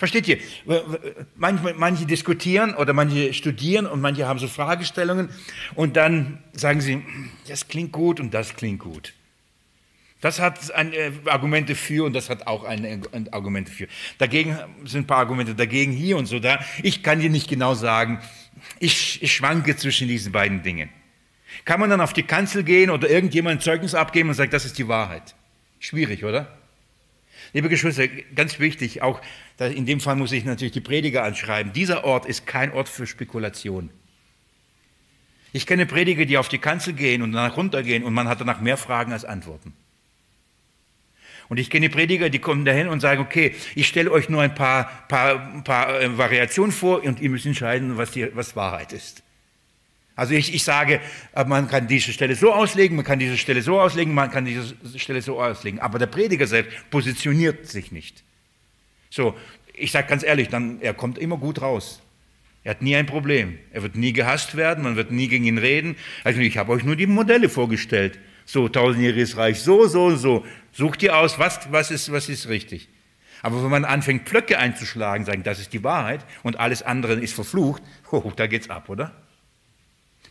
[0.00, 0.38] Versteht ihr?
[1.36, 5.28] Manche, manche diskutieren oder manche studieren und manche haben so Fragestellungen
[5.74, 7.04] und dann sagen sie,
[7.48, 9.12] das klingt gut und das klingt gut.
[10.20, 13.88] Das hat ein, äh, Argumente für und das hat auch ein, ein Argumente für.
[14.18, 16.60] Dagegen sind ein paar Argumente dagegen hier und so da.
[16.82, 18.20] Ich kann dir nicht genau sagen,
[18.78, 20.90] ich, ich schwanke zwischen diesen beiden Dingen.
[21.64, 24.64] Kann man dann auf die Kanzel gehen oder irgendjemand ein Zeugnis abgeben und sagt, das
[24.64, 25.34] ist die Wahrheit?
[25.78, 26.58] Schwierig, oder?
[27.52, 29.20] Liebe Geschwister, ganz wichtig, auch
[29.58, 31.72] in dem Fall muss ich natürlich die Prediger anschreiben.
[31.72, 33.90] Dieser Ort ist kein Ort für Spekulation.
[35.52, 38.60] Ich kenne Prediger, die auf die Kanzel gehen und danach runtergehen und man hat danach
[38.60, 39.72] mehr Fragen als Antworten.
[41.50, 44.54] Und ich kenne Prediger, die kommen dahin und sagen, okay, ich stelle euch nur ein
[44.54, 49.24] paar, paar, paar äh, Variationen vor und ihr müsst entscheiden, was, die, was Wahrheit ist.
[50.14, 51.00] Also ich, ich sage,
[51.34, 54.44] äh, man kann diese Stelle so auslegen, man kann diese Stelle so auslegen, man kann
[54.44, 55.80] diese Stelle so auslegen.
[55.80, 58.22] Aber der Prediger selbst positioniert sich nicht.
[59.10, 59.36] So,
[59.74, 62.00] ich sage ganz ehrlich, dann, er kommt immer gut raus.
[62.62, 63.58] Er hat nie ein Problem.
[63.72, 65.96] Er wird nie gehasst werden, man wird nie gegen ihn reden.
[66.22, 68.20] Also ich habe euch nur die Modelle vorgestellt.
[68.52, 70.44] So, tausendjähriges Reich, so, so, so.
[70.72, 72.88] Sucht ihr aus, was, was, ist, was ist richtig.
[73.42, 77.32] Aber wenn man anfängt, Pflöcke einzuschlagen, sagen, das ist die Wahrheit und alles andere ist
[77.32, 79.12] verflucht, oh, da geht's ab, oder?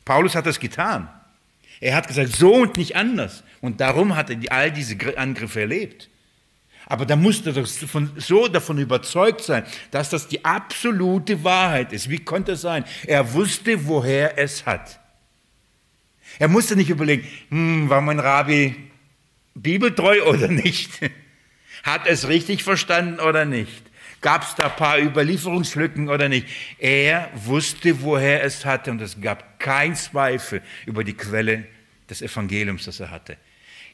[0.04, 1.08] Paulus hat das getan.
[1.80, 3.46] Er hat gesagt, so und nicht anders.
[3.62, 6.10] Und darum hat er all diese Angriffe erlebt.
[6.88, 12.10] Aber da musste er so davon überzeugt sein, dass das die absolute Wahrheit ist.
[12.10, 12.84] Wie konnte es sein?
[13.08, 15.00] Er wusste, woher es hat.
[16.38, 18.76] Er musste nicht überlegen, hm, war mein Rabbi
[19.56, 20.92] bibeltreu oder nicht?
[21.84, 23.84] Hat es richtig verstanden oder nicht?
[24.22, 26.48] Gab es da ein paar Überlieferungslücken oder nicht?
[26.78, 31.66] Er wusste, woher es hatte und es gab keinen Zweifel über die Quelle
[32.10, 33.38] des Evangeliums, das er hatte.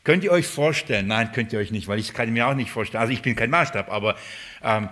[0.04, 1.08] Könnt ihr euch vorstellen?
[1.08, 3.02] Nein, könnt ihr euch nicht, weil ich kann mir auch nicht vorstellen.
[3.02, 4.16] Also ich bin kein Maßstab, aber
[4.64, 4.90] ähm,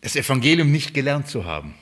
[0.00, 1.74] das Evangelium nicht gelernt zu haben.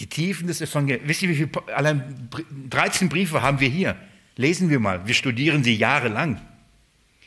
[0.00, 1.08] Die Tiefen des Evangeliums.
[1.08, 2.28] Wisst ihr, wie viele, allein
[2.68, 3.96] 13 Briefe haben wir hier.
[4.36, 5.06] Lesen wir mal.
[5.06, 6.40] Wir studieren sie jahrelang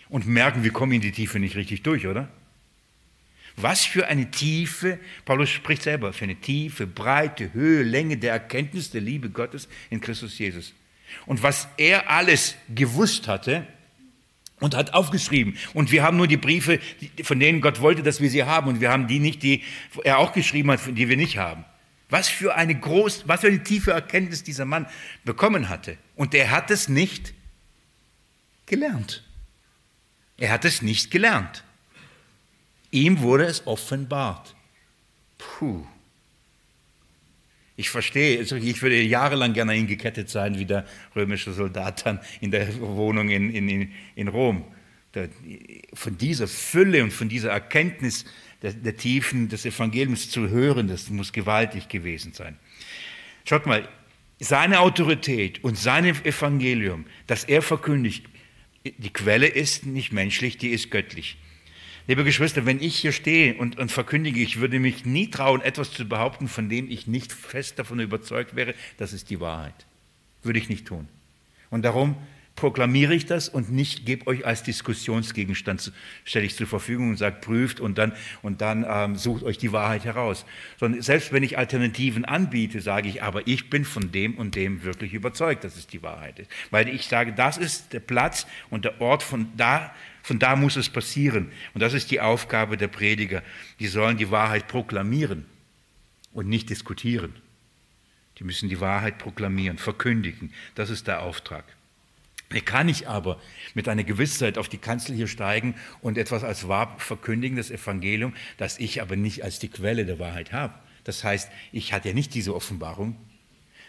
[0.10, 2.28] und merken, wir kommen in die Tiefe nicht richtig durch, oder?
[3.56, 8.90] Was für eine Tiefe, Paulus spricht selber, für eine tiefe, breite Höhe, Länge der Erkenntnis
[8.90, 10.74] der Liebe Gottes in Christus Jesus.
[11.28, 13.68] Und was er alles gewusst hatte
[14.60, 15.58] und hat aufgeschrieben.
[15.74, 16.80] Und wir haben nur die Briefe,
[17.24, 18.68] von denen Gott wollte, dass wir sie haben.
[18.68, 19.62] Und wir haben die nicht, die
[20.04, 21.66] er auch geschrieben hat, die wir nicht haben.
[22.14, 24.86] Was für eine groß, was für eine tiefe Erkenntnis dieser Mann
[25.26, 25.98] bekommen hatte.
[26.16, 27.34] Und er hat es nicht
[28.68, 29.24] gelernt.
[30.38, 31.64] Er hat es nicht gelernt.
[32.92, 34.54] Ihm wurde es offenbart.
[35.40, 35.88] Puh.
[37.78, 42.80] Ich verstehe, ich würde jahrelang gerne gekettet sein wie der römische Soldat dann in der
[42.80, 44.64] Wohnung in, in, in Rom.
[45.96, 48.26] Von dieser Fülle und von dieser Erkenntnis
[48.64, 52.58] der, der Tiefen des Evangeliums zu hören, das muss gewaltig gewesen sein.
[53.46, 53.88] Schaut mal,
[54.40, 58.26] seine Autorität und sein Evangelium, das er verkündigt,
[58.84, 61.38] die Quelle ist nicht menschlich, die ist göttlich.
[62.08, 65.92] Liebe Geschwister, wenn ich hier stehe und, und verkündige, ich würde mich nie trauen, etwas
[65.92, 69.86] zu behaupten, von dem ich nicht fest davon überzeugt wäre, das ist die Wahrheit.
[70.42, 71.08] Würde ich nicht tun.
[71.70, 72.18] Und darum
[72.56, 75.92] proklamiere ich das und nicht gebe euch als Diskussionsgegenstand,
[76.24, 79.72] stelle ich zur Verfügung und sage, prüft und dann, und dann ähm, sucht euch die
[79.72, 80.46] Wahrheit heraus.
[80.80, 84.84] Sondern selbst wenn ich Alternativen anbiete, sage ich, aber ich bin von dem und dem
[84.84, 86.52] wirklich überzeugt, dass es die Wahrheit ist.
[86.70, 90.76] Weil ich sage, das ist der Platz und der Ort, von da, von da muss
[90.76, 91.52] es passieren.
[91.74, 93.42] Und das ist die Aufgabe der Prediger.
[93.80, 95.46] Die sollen die Wahrheit proklamieren
[96.34, 97.34] und nicht diskutieren.
[98.40, 100.54] Die müssen die Wahrheit proklamieren, verkündigen.
[100.76, 101.66] Das ist der Auftrag.
[102.54, 103.42] Wie kann ich aber
[103.74, 108.36] mit einer Gewissheit auf die Kanzel hier steigen und etwas als wahr verkündigen, das Evangelium,
[108.58, 110.76] das ich aber nicht als die Quelle der Wahrheit habe?
[111.04, 113.18] Das heißt, ich hatte ja nicht diese Offenbarung.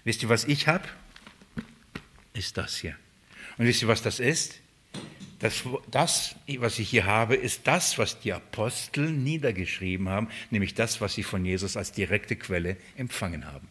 [0.03, 0.88] Wisst ihr, was ich habe?
[2.33, 2.96] Ist das hier.
[3.59, 4.61] Und wisst ihr, was das ist?
[5.40, 11.03] Das, das, was ich hier habe, ist das, was die Apostel niedergeschrieben haben, nämlich das,
[11.03, 13.68] was sie von Jesus als direkte Quelle empfangen haben.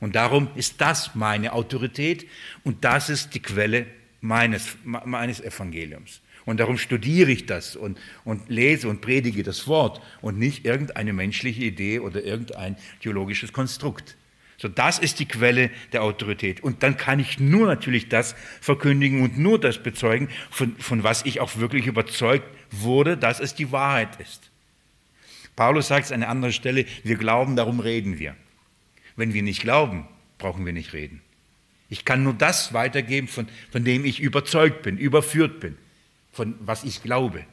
[0.00, 2.26] Und darum ist das meine Autorität
[2.64, 3.86] und das ist die Quelle
[4.20, 6.20] meines, meines Evangeliums.
[6.44, 11.12] Und darum studiere ich das und, und lese und predige das Wort und nicht irgendeine
[11.12, 14.16] menschliche Idee oder irgendein theologisches Konstrukt.
[14.56, 16.62] So, das ist die Quelle der Autorität.
[16.62, 21.24] Und dann kann ich nur natürlich das verkündigen und nur das bezeugen, von, von was
[21.26, 24.50] ich auch wirklich überzeugt wurde, dass es die Wahrheit ist.
[25.54, 28.34] Paulus sagt es an einer anderen Stelle, wir glauben, darum reden wir.
[29.18, 30.06] Wenn wir nicht glauben,
[30.38, 31.20] brauchen wir nicht reden.
[31.90, 35.76] Ich kann nur das weitergeben, von, von dem ich überzeugt bin, überführt bin,
[36.30, 37.44] von was ich glaube.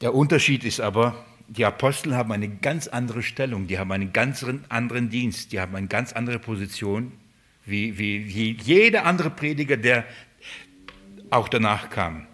[0.00, 4.46] Der Unterschied ist aber, die Apostel haben eine ganz andere Stellung, die haben einen ganz
[4.70, 7.12] anderen Dienst, die haben eine ganz andere Position,
[7.66, 10.06] wie, wie, wie jeder andere Prediger, der
[11.28, 12.27] auch danach kam.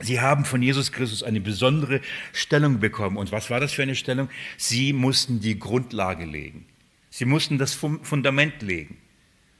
[0.00, 2.00] Sie haben von Jesus Christus eine besondere
[2.32, 3.16] Stellung bekommen.
[3.16, 4.28] Und was war das für eine Stellung?
[4.56, 6.66] Sie mussten die Grundlage legen.
[7.10, 8.96] Sie mussten das Fundament legen.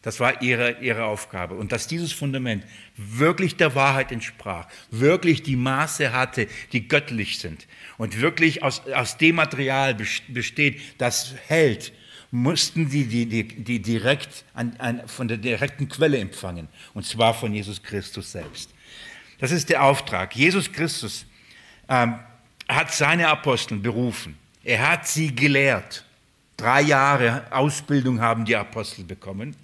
[0.03, 1.57] Das war ihre, ihre Aufgabe.
[1.57, 2.65] Und dass dieses Fundament
[2.97, 7.67] wirklich der Wahrheit entsprach, wirklich die Maße hatte, die göttlich sind
[7.99, 11.93] und wirklich aus, aus dem Material besteht, das hält,
[12.31, 16.69] mussten sie die, die, die direkt an, an, von der direkten Quelle empfangen.
[16.95, 18.71] Und zwar von Jesus Christus selbst.
[19.41, 20.37] Das ist der Auftrag.
[20.37, 21.27] Jesus Christus
[21.89, 22.19] ähm,
[22.69, 24.39] hat seine Apostel berufen.
[24.63, 26.05] Er hat sie gelehrt.
[26.57, 29.57] Drei Jahre Ausbildung haben die Apostel bekommen.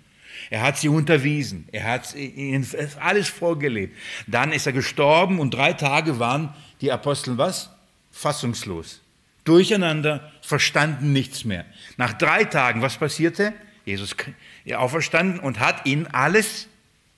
[0.49, 1.69] Er hat sie unterwiesen.
[1.73, 2.67] Er hat ihnen
[3.01, 3.97] alles vorgelebt.
[4.27, 7.71] Dann ist er gestorben und drei Tage waren die Apostel was?
[8.11, 9.03] Fassungslos.
[9.45, 11.67] Durcheinander, verstanden nichts mehr.
[11.97, 13.53] Nach drei Tagen, was passierte?
[13.85, 14.17] Jesus
[14.65, 16.67] ist auferstanden und hat ihnen alles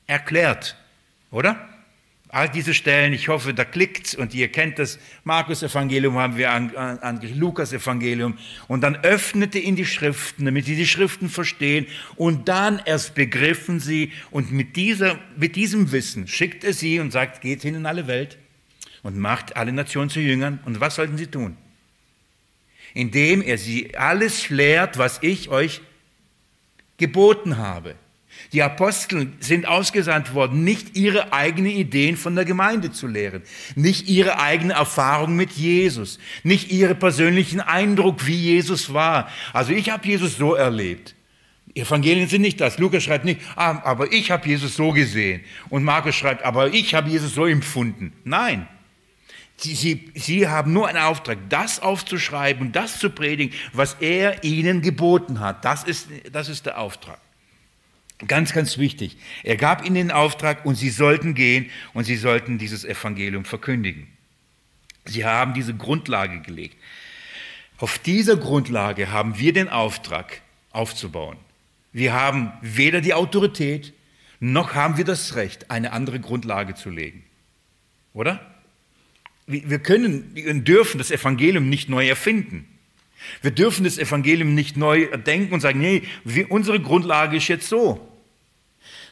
[0.07, 0.77] erklärt.
[1.31, 1.69] Oder?
[2.31, 4.99] All diese Stellen, ich hoffe, da klickt und ihr kennt das.
[5.25, 8.37] Markus-Evangelium haben wir an, an, an Lukas-Evangelium.
[8.67, 11.87] Und dann öffnete ihn die Schriften, damit sie die Schriften verstehen.
[12.17, 17.13] Und dann erst begriffen sie und mit, dieser, mit diesem Wissen schickt er sie und
[17.13, 18.37] sagt, geht hin in alle Welt
[19.03, 20.61] und macht alle Nationen zu Jüngern.
[20.67, 21.57] Und was sollten sie tun?
[22.93, 25.81] Indem er sie alles lehrt, was ich euch
[26.99, 27.95] geboten habe.
[28.53, 33.43] Die Apostel sind ausgesandt worden, nicht ihre eigenen Ideen von der Gemeinde zu lehren,
[33.75, 39.29] nicht ihre eigene Erfahrung mit Jesus, nicht ihre persönlichen Eindruck, wie Jesus war.
[39.53, 41.15] Also ich habe Jesus so erlebt.
[41.75, 42.79] Evangelien sind nicht das.
[42.79, 45.43] Lukas schreibt nicht, ah, aber ich habe Jesus so gesehen.
[45.69, 48.13] Und Markus schreibt, aber ich habe Jesus so empfunden.
[48.25, 48.67] Nein.
[49.59, 54.83] Sie, sie, sie haben nur einen Auftrag, das aufzuschreiben, das zu predigen, was er ihnen
[54.83, 55.65] geboten hat.
[55.65, 57.19] Das ist, das ist der Auftrag.
[58.27, 59.17] Ganz, ganz wichtig.
[59.45, 64.09] Er gab ihnen den Auftrag und sie sollten gehen und sie sollten dieses Evangelium verkündigen.
[65.05, 66.77] Sie haben diese Grundlage gelegt.
[67.79, 70.41] Auf dieser Grundlage haben wir den Auftrag
[70.73, 71.37] aufzubauen.
[71.93, 73.93] Wir haben weder die Autorität
[74.41, 77.25] noch haben wir das Recht, eine andere Grundlage zu legen.
[78.13, 78.55] Oder?
[79.47, 82.67] Wir können und dürfen das Evangelium nicht neu erfinden.
[83.43, 86.03] Wir dürfen das Evangelium nicht neu denken und sagen, nee,
[86.49, 88.07] unsere Grundlage ist jetzt so.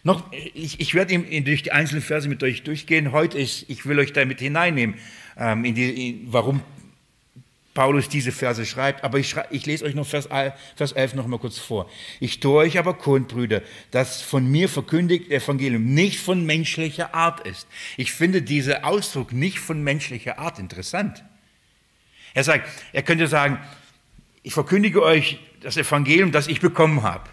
[0.02, 0.22] Noch,
[0.54, 3.10] ich, ich werde durch die einzelnen Verse mit euch durchgehen.
[3.10, 4.94] Heute ist, ich will euch damit hineinnehmen,
[5.36, 6.60] ähm, in die, in, warum
[7.74, 9.04] Paulus diese Verse schreibt.
[9.04, 10.28] Aber ich, schrei, ich lese euch noch Vers,
[10.76, 11.90] Vers 11 noch mal kurz vor.
[12.20, 17.46] Ich tue euch aber kund, Brüder, dass von mir verkündigt Evangelium nicht von menschlicher Art
[17.46, 17.66] ist.
[17.96, 21.24] Ich finde diesen Ausdruck nicht von menschlicher Art interessant.
[22.32, 23.58] Er sagt, er könnte sagen,
[24.46, 27.28] ich verkündige euch das Evangelium, das ich bekommen habe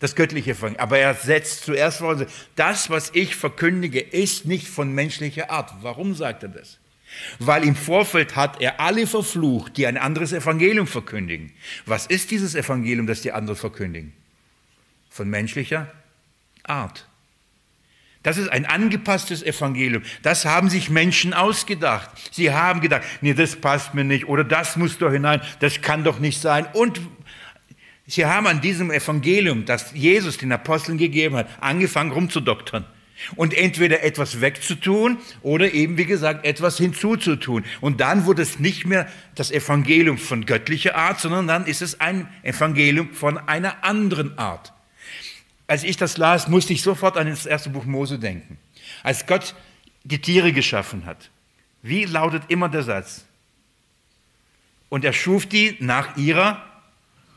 [0.00, 0.80] das göttliche Evangelium.
[0.80, 5.72] Aber er setzt zuerst vor, das, was ich verkündige, ist nicht von menschlicher Art.
[5.82, 6.78] Warum sagt er das?
[7.38, 11.52] Weil im Vorfeld hat er alle verflucht, die ein anderes Evangelium verkündigen.
[11.84, 14.14] Was ist dieses Evangelium, das die anderen verkündigen?
[15.10, 15.92] Von menschlicher
[16.62, 17.06] Art.
[18.22, 20.02] Das ist ein angepasstes Evangelium.
[20.22, 22.10] Das haben sich Menschen ausgedacht.
[22.30, 26.04] Sie haben gedacht, nee, das passt mir nicht oder das muss doch hinein, das kann
[26.04, 26.66] doch nicht sein.
[26.74, 27.00] Und
[28.06, 32.84] sie haben an diesem Evangelium, das Jesus den Aposteln gegeben hat, angefangen rumzudoktern.
[33.36, 37.64] Und entweder etwas wegzutun oder eben, wie gesagt, etwas hinzuzutun.
[37.80, 42.00] Und dann wurde es nicht mehr das Evangelium von göttlicher Art, sondern dann ist es
[42.00, 44.72] ein Evangelium von einer anderen Art.
[45.70, 48.58] Als ich das las, musste ich sofort an das erste Buch Mose denken.
[49.04, 49.54] Als Gott
[50.02, 51.30] die Tiere geschaffen hat.
[51.80, 53.24] Wie lautet immer der Satz?
[54.88, 56.60] Und er schuf die nach ihrer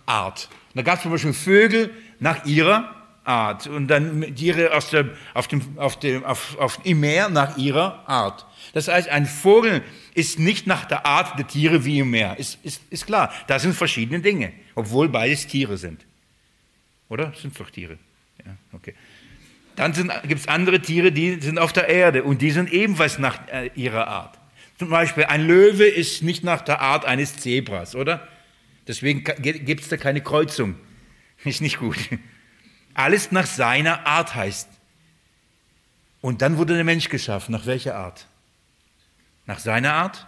[0.08, 0.50] Art.
[0.74, 5.48] Da gab es zum Beispiel Vögel nach ihrer Art und dann Tiere aus dem, auf
[5.48, 8.48] dem, auf dem, auf, auf, im Meer nach ihrer Art.
[8.74, 9.84] Das heißt, ein Vogel
[10.16, 12.40] ist nicht nach der Art der Tiere wie im Meer.
[12.40, 16.04] Ist, ist, ist klar, das sind verschiedene Dinge, obwohl beides Tiere sind.
[17.10, 17.28] Oder?
[17.28, 18.00] Das sind doch Tiere.
[18.46, 18.94] Ja, okay.
[19.76, 19.94] Dann
[20.28, 23.72] gibt es andere Tiere, die sind auf der Erde und die sind ebenfalls nach äh,
[23.76, 24.38] ihrer Art.
[24.78, 28.28] Zum Beispiel ein Löwe ist nicht nach der Art eines Zebras, oder?
[28.88, 30.76] Deswegen gibt es da keine Kreuzung.
[31.44, 31.98] Ist nicht gut.
[32.94, 34.70] Alles nach seiner Art heißt.
[36.22, 37.52] Und dann wurde der Mensch geschaffen.
[37.52, 38.28] Nach welcher Art?
[39.46, 40.28] Nach seiner Art?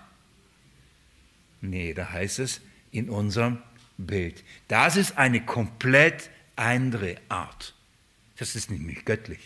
[1.61, 3.59] Nee, da heißt es in unserem
[3.97, 4.43] Bild.
[4.67, 7.74] Das ist eine komplett andere Art.
[8.37, 9.39] Das ist nämlich göttlich.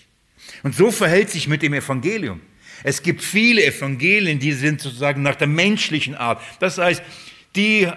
[0.64, 2.42] Und so verhält sich mit dem Evangelium.
[2.84, 6.42] Es gibt viele Evangelien, die sind sozusagen nach der menschlichen Art.
[6.60, 7.04] Das heißt,
[7.56, 7.88] die,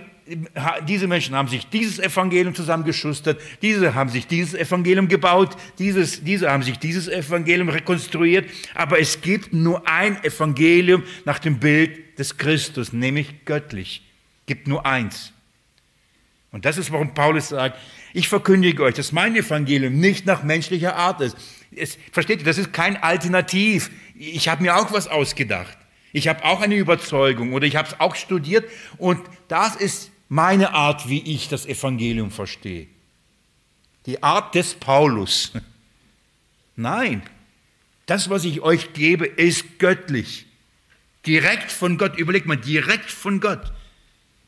[0.88, 6.50] diese Menschen haben sich dieses Evangelium zusammengeschustert, diese haben sich dieses Evangelium gebaut, dieses, diese
[6.50, 12.36] haben sich dieses Evangelium rekonstruiert, aber es gibt nur ein Evangelium nach dem Bild des
[12.36, 14.02] Christus, nämlich göttlich.
[14.40, 15.31] Es gibt nur eins.
[16.52, 17.78] Und das ist, warum Paulus sagt,
[18.12, 21.36] ich verkündige euch, dass mein Evangelium nicht nach menschlicher Art ist.
[21.74, 23.90] Es, versteht ihr, das ist kein Alternativ.
[24.14, 25.76] Ich habe mir auch was ausgedacht.
[26.12, 30.74] Ich habe auch eine Überzeugung oder ich habe es auch studiert und das ist meine
[30.74, 32.86] Art, wie ich das Evangelium verstehe.
[34.04, 35.52] Die Art des Paulus.
[36.76, 37.22] Nein,
[38.04, 40.46] das, was ich euch gebe, ist göttlich.
[41.24, 42.18] Direkt von Gott.
[42.18, 43.72] Überlegt mal, direkt von Gott.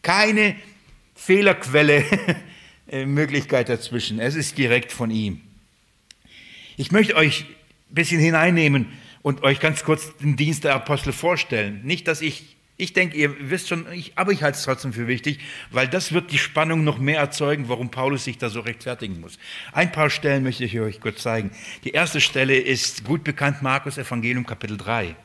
[0.03, 0.57] Keine
[1.25, 2.05] Fehlerquelle
[2.87, 4.19] Äh, Möglichkeit dazwischen.
[4.21, 5.41] Es ist direkt von ihm.
[6.77, 7.47] Ich möchte euch
[7.91, 8.87] ein bisschen hineinnehmen
[9.23, 11.81] und euch ganz kurz den Dienst der Apostel vorstellen.
[11.83, 15.09] Nicht, dass ich, ich denke, ihr wisst schon, ich, aber ich halte es trotzdem für
[15.09, 15.39] wichtig,
[15.71, 19.39] weil das wird die Spannung noch mehr erzeugen, warum Paulus sich da so rechtfertigen muss.
[19.73, 21.53] Ein paar Stellen möchte ich euch kurz zeigen.
[21.85, 25.17] Die erste Stelle ist gut bekannt, Markus Evangelium Kapitel 3.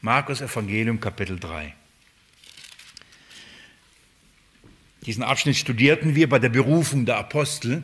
[0.00, 1.72] Markus Evangelium Kapitel 3.
[5.06, 7.82] Diesen Abschnitt studierten wir bei der Berufung der Apostel.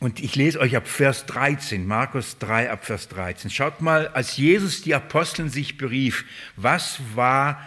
[0.00, 3.50] Und ich lese euch ab Vers 13, Markus 3 ab Vers 13.
[3.50, 6.24] Schaut mal, als Jesus die Aposteln sich berief,
[6.56, 7.60] was war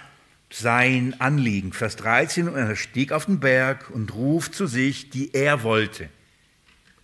[0.50, 1.73] sein Anliegen?
[1.73, 6.10] Vers 13, und er stieg auf den Berg und ruft zu sich, die er wollte.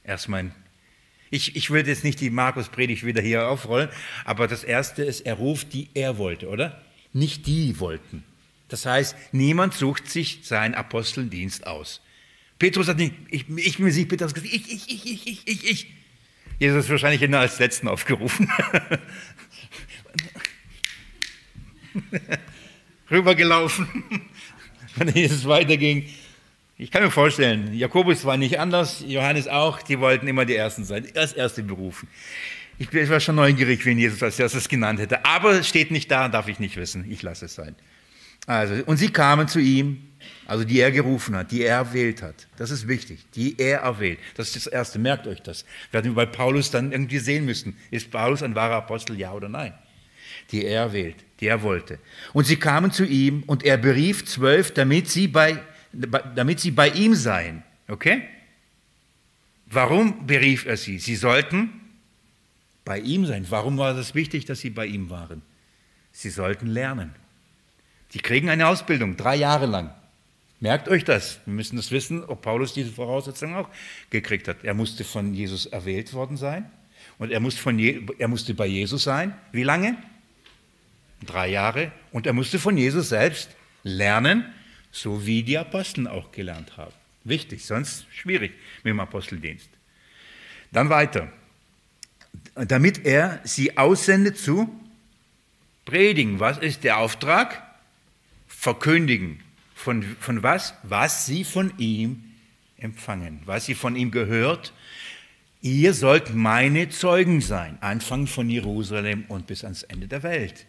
[0.03, 0.51] Erstmal,
[1.29, 3.89] ich, ich will jetzt nicht die Markus-Predigt wieder hier aufrollen,
[4.25, 6.81] aber das erste ist, er ruft, die er wollte, oder?
[7.11, 8.23] Nicht die wollten.
[8.73, 12.01] Das heißt, niemand sucht sich seinen Aposteldienst aus.
[12.57, 15.47] Petrus hat nicht, ich, ich bin mir sicher, Petrus gesagt, ich, ich, ich, ich, ich,
[15.47, 15.93] ich, ich.
[16.57, 18.51] Jesus ist wahrscheinlich immer als Letzten aufgerufen.
[23.11, 24.03] Rübergelaufen,
[24.95, 26.09] wenn Jesus weiterging.
[26.79, 30.83] Ich kann mir vorstellen, Jakobus war nicht anders, Johannes auch, die wollten immer die Ersten
[30.83, 32.07] sein, als Erste berufen.
[32.79, 35.23] Ich war schon neugierig, wen Jesus als erstes genannt hätte.
[35.25, 37.05] Aber es steht nicht da, darf ich nicht wissen.
[37.11, 37.75] Ich lasse es sein.
[38.45, 40.01] Also, und sie kamen zu ihm,
[40.45, 42.47] also die er gerufen hat, die er erwählt hat.
[42.57, 44.19] Das ist wichtig, die er erwählt.
[44.35, 45.65] Das ist das Erste, merkt euch das.
[45.91, 47.77] Werden wir bei Paulus dann irgendwie sehen müssen.
[47.91, 49.73] Ist Paulus ein wahrer Apostel, ja oder nein?
[50.51, 51.99] Die er erwählt, die er wollte.
[52.33, 55.59] Und sie kamen zu ihm und er berief zwölf, damit sie bei,
[55.91, 57.63] damit sie bei ihm seien.
[57.87, 58.23] Okay?
[59.67, 60.99] Warum berief er sie?
[60.99, 61.69] Sie sollten
[62.83, 63.45] bei ihm sein.
[63.49, 65.41] Warum war es wichtig, dass sie bei ihm waren?
[66.11, 67.15] Sie sollten lernen.
[68.13, 69.93] Die kriegen eine Ausbildung, drei Jahre lang.
[70.59, 71.39] Merkt euch das.
[71.45, 73.69] Wir müssen das wissen, ob Paulus diese Voraussetzungen auch
[74.11, 74.63] gekriegt hat.
[74.63, 76.71] Er musste von Jesus erwählt worden sein
[77.17, 79.35] und er, musste von Je er musste bei Jesus sein.
[79.51, 79.97] Wie lange?
[81.25, 81.91] Drei Jahre.
[82.11, 83.49] Und er musste von Jesus selbst
[83.83, 84.45] lernen,
[84.91, 86.93] so wie die Aposteln auch gelernt haben.
[87.25, 88.53] Wichtig, sonst schwierig
[88.83, 89.69] mit dem Aposteldienst.
[90.71, 91.31] Dann weiter.
[92.55, 94.69] Damit er sie aussendet zu
[95.85, 97.72] Predigen, was ist der Auftrag?
[98.63, 99.41] Verkündigen.
[99.75, 100.73] Von, von was?
[100.83, 102.23] Was sie von ihm
[102.77, 104.71] empfangen, was sie von ihm gehört.
[105.61, 110.65] Ihr sollt meine Zeugen sein, anfangen von Jerusalem und bis ans Ende der Welt.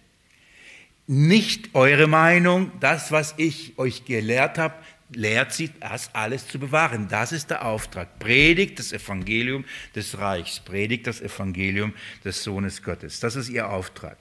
[1.07, 4.75] Nicht eure Meinung, das, was ich euch gelehrt habe,
[5.11, 7.07] lehrt sie, das alles zu bewahren.
[7.09, 8.19] Das ist der Auftrag.
[8.19, 9.65] Predigt das Evangelium
[9.95, 11.93] des Reichs, predigt das Evangelium
[12.25, 13.21] des Sohnes Gottes.
[13.21, 14.17] Das ist ihr Auftrag.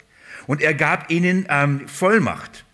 [0.45, 2.65] Und er gab ihnen ähm, Vollmacht.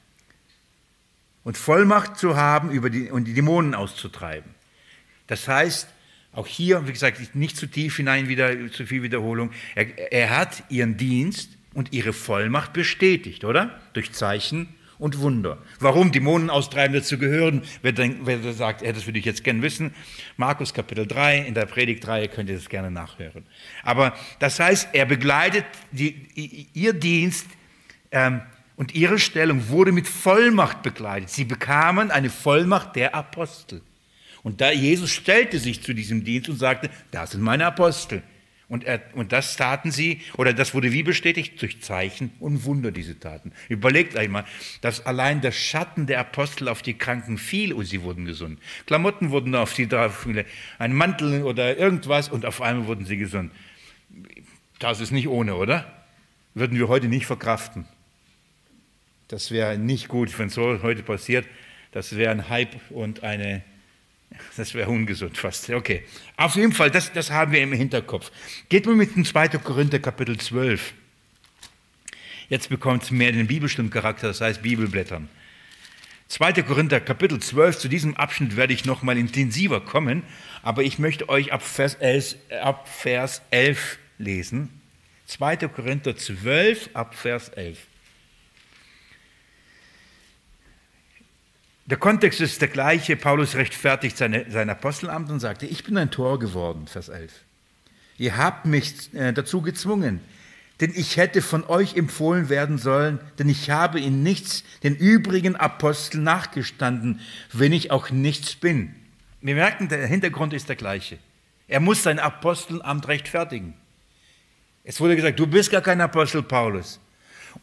[1.49, 4.51] Und Vollmacht zu haben, über die, und die Dämonen auszutreiben.
[5.25, 5.89] Das heißt,
[6.31, 9.49] auch hier, wie gesagt, nicht zu tief hinein, wieder zu viel Wiederholung.
[9.73, 13.79] Er, er hat ihren Dienst und ihre Vollmacht bestätigt, oder?
[13.93, 15.57] Durch Zeichen und Wunder.
[15.79, 19.95] Warum Dämonen austreiben dazu gehören, wer, denk, wer sagt, das würde ich jetzt gerne wissen,
[20.37, 23.43] Markus Kapitel 3, in der Predigtreihe könnt ihr das gerne nachhören.
[23.81, 27.47] Aber das heißt, er begleitet die, ihr Dienst
[28.11, 28.41] ähm,
[28.79, 31.29] und ihre Stellung wurde mit Vollmacht begleitet.
[31.29, 33.81] Sie bekamen eine Vollmacht der Apostel.
[34.41, 38.23] Und da Jesus stellte sich zu diesem Dienst und sagte, das sind meine Apostel.
[38.69, 41.61] Und, er, und das taten sie, oder das wurde wie bestätigt?
[41.61, 43.51] Durch Zeichen und Wunder, diese Taten.
[43.67, 44.45] Überlegt einmal,
[44.79, 48.59] dass allein der Schatten der Apostel auf die Kranken fiel und sie wurden gesund.
[48.85, 50.25] Klamotten wurden auf sie drauf,
[50.77, 53.51] ein Mantel oder irgendwas und auf einmal wurden sie gesund.
[54.79, 56.01] Das ist nicht ohne, oder?
[56.53, 57.85] Würden wir heute nicht verkraften.
[59.29, 61.47] Das wäre nicht gut, wenn so heute passiert.
[61.91, 63.63] Das wäre ein Hype und eine
[64.57, 65.69] das wäre ungesund fast.
[65.69, 66.03] Okay.
[66.37, 68.31] Auf jeden Fall, das, das haben wir im Hinterkopf.
[68.69, 69.49] Geht mal mit dem 2.
[69.49, 70.93] Korinther Kapitel 12.
[72.47, 75.29] Jetzt bekommt es mehr den Bibelstundencharakter, das heißt Bibelblättern.
[76.29, 76.61] 2.
[76.63, 80.23] Korinther Kapitel 12, zu diesem Abschnitt werde ich nochmal intensiver kommen,
[80.61, 84.69] aber ich möchte euch ab Vers 11, ab Vers 11 lesen.
[85.25, 85.57] 2.
[85.67, 87.79] Korinther 12 ab Vers 11.
[91.89, 93.15] Der Kontext ist der gleiche.
[93.15, 97.31] Paulus rechtfertigt seine, sein Apostelamt und sagte, ich bin ein Tor geworden, Vers 11.
[98.19, 100.19] Ihr habt mich äh, dazu gezwungen,
[100.81, 105.55] denn ich hätte von euch empfohlen werden sollen, denn ich habe in nichts den übrigen
[105.55, 107.21] Aposteln nachgestanden,
[107.53, 108.93] wenn ich auch nichts bin.
[109.41, 111.17] Wir merken, der Hintergrund ist der gleiche.
[111.67, 113.73] Er muss sein Apostelamt rechtfertigen.
[114.83, 116.99] Es wurde gesagt, du bist gar kein Apostel Paulus.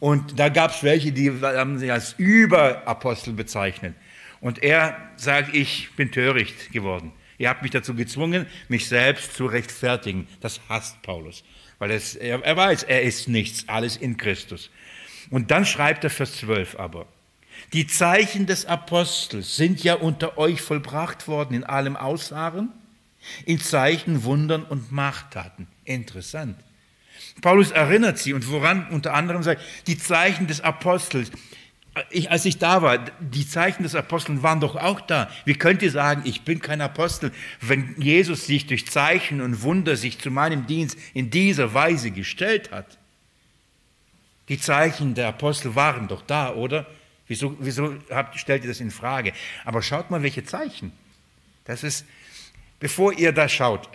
[0.01, 3.95] Und da gab es welche, die haben sich als Überapostel bezeichnet.
[4.39, 7.11] Und er sagt, ich bin töricht geworden.
[7.37, 10.27] Ihr habt mich dazu gezwungen, mich selbst zu rechtfertigen.
[10.41, 11.43] Das hasst Paulus,
[11.79, 14.71] weil es, er, er weiß, er ist nichts, alles in Christus.
[15.29, 17.07] Und dann schreibt er Vers 12 aber,
[17.73, 22.69] die Zeichen des Apostels sind ja unter euch vollbracht worden in allem Aussagen,
[23.45, 25.67] in Zeichen, Wundern und Machttaten.
[25.83, 26.57] Interessant.
[27.41, 31.31] Paulus erinnert sie und woran unter anderem sagt, die Zeichen des Apostels,
[32.09, 35.29] ich, als ich da war, die Zeichen des Aposteln waren doch auch da.
[35.45, 37.31] Wie könnt ihr sagen, ich bin kein Apostel,
[37.61, 42.71] wenn Jesus sich durch Zeichen und Wunder sich zu meinem Dienst in dieser Weise gestellt
[42.71, 42.97] hat?
[44.49, 46.87] Die Zeichen der Apostel waren doch da, oder?
[47.27, 49.33] Wieso, wieso habt, stellt ihr das in Frage?
[49.65, 50.93] Aber schaut mal, welche Zeichen.
[51.65, 52.05] Das ist,
[52.79, 53.89] bevor ihr da schaut,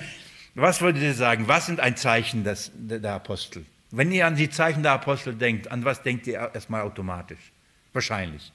[0.54, 1.46] was würdet ihr sagen?
[1.48, 3.66] Was sind ein Zeichen des, der Apostel?
[3.90, 7.52] Wenn ihr an die Zeichen der Apostel denkt, an was denkt ihr erstmal automatisch?
[7.92, 8.52] Wahrscheinlich.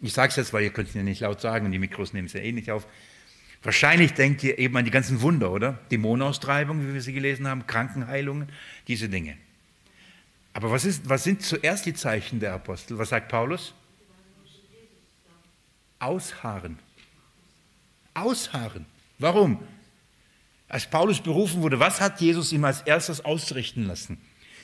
[0.00, 2.12] Ich sage es jetzt, weil ihr könnt es ja nicht laut sagen und die Mikros
[2.12, 2.86] nehmen es ja eh nicht auf.
[3.62, 5.78] Wahrscheinlich denkt ihr eben an die ganzen Wunder, oder?
[5.90, 8.48] Dämonenaustreibung, wie wir sie gelesen haben, Krankenheilungen,
[8.88, 9.36] diese Dinge.
[10.54, 12.98] Aber was, ist, was sind zuerst die Zeichen der Apostel?
[12.98, 13.74] Was sagt Paulus?
[15.98, 16.78] Ausharren.
[18.14, 18.86] Ausharren.
[19.18, 19.62] Warum?
[20.70, 24.18] Als Paulus berufen wurde, was hat Jesus ihm als erstes ausrichten lassen?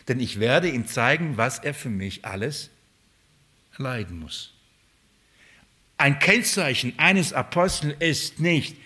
[0.06, 2.70] Denn ich werde ihm zeigen, was er für mich alles
[3.76, 4.54] leiden muss.
[5.98, 8.76] Ein Kennzeichen eines Apostels ist nicht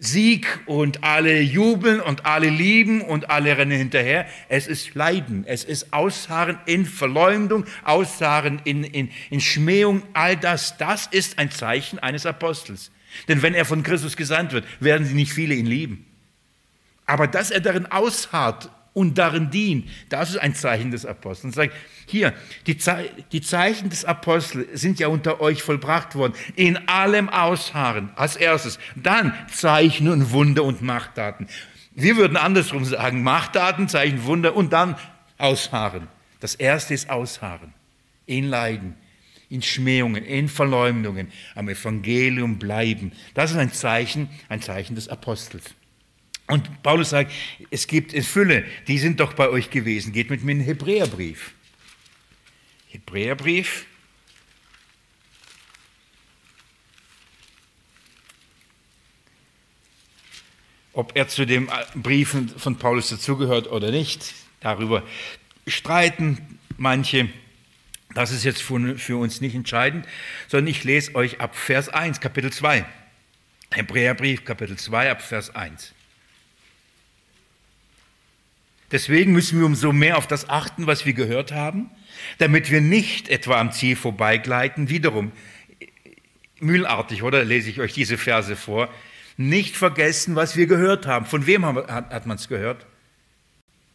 [0.00, 4.26] Sieg und alle jubeln und alle lieben und alle rennen hinterher.
[4.48, 10.78] Es ist Leiden, es ist Ausharren in Verleumdung, Ausharren in, in, in Schmähung, all das,
[10.78, 12.90] das ist ein Zeichen eines Apostels.
[13.28, 16.06] Denn wenn er von Christus gesandt wird, werden sie nicht viele ihn lieben.
[17.06, 21.54] Aber dass er darin ausharrt und darin dient, das ist ein Zeichen des Apostels.
[21.54, 21.74] Sagt,
[22.06, 22.32] hier,
[22.66, 26.34] die, Ze die Zeichen des Apostels sind ja unter euch vollbracht worden.
[26.56, 28.78] In allem Ausharren als erstes.
[28.96, 31.46] Dann Zeichen und Wunder und Machttaten.
[31.94, 34.96] Wir würden andersrum sagen, Machttaten, Zeichen, Wunder und dann
[35.38, 36.08] Ausharren.
[36.40, 37.72] Das erste ist Ausharren.
[38.26, 38.96] In Leiden
[39.50, 43.12] in Schmähungen, in Verleumdungen am Evangelium bleiben.
[43.34, 45.74] Das ist ein Zeichen, ein Zeichen des Apostels.
[46.46, 47.32] Und Paulus sagt,
[47.70, 50.12] es gibt in Fülle, die sind doch bei euch gewesen.
[50.12, 51.52] Geht mit mir in den Hebräerbrief.
[52.88, 53.86] Hebräerbrief.
[60.92, 65.04] Ob er zu den Briefen von Paulus dazugehört oder nicht, darüber
[65.66, 67.28] streiten manche.
[68.14, 70.06] Das ist jetzt für uns nicht entscheidend,
[70.48, 72.84] sondern ich lese euch ab Vers 1, Kapitel 2.
[73.72, 75.94] Hebräerbrief, Kapitel 2, ab Vers 1.
[78.90, 81.88] Deswegen müssen wir umso mehr auf das achten, was wir gehört haben,
[82.38, 84.88] damit wir nicht etwa am Ziel vorbeigleiten.
[84.88, 85.30] Wiederum,
[86.58, 88.92] mühlartig, oder lese ich euch diese Verse vor.
[89.36, 91.26] Nicht vergessen, was wir gehört haben.
[91.26, 92.84] Von wem hat man es gehört?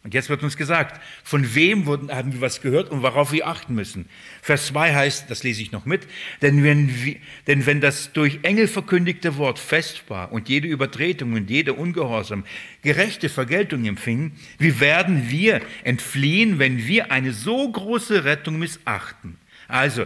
[0.05, 3.47] Und jetzt wird uns gesagt, von wem wurden, haben wir was gehört und worauf wir
[3.47, 4.05] achten müssen.
[4.43, 6.05] Vers 2 heißt, das lese ich noch mit,
[6.43, 11.49] denn wenn, denn wenn das durch Engel verkündigte Wort fest war und jede Übertretung und
[11.49, 12.45] jeder Ungehorsam
[12.83, 19.39] gerechte Vergeltung empfing, wie werden wir entfliehen, wenn wir eine so große Rettung missachten?
[19.67, 20.05] Also,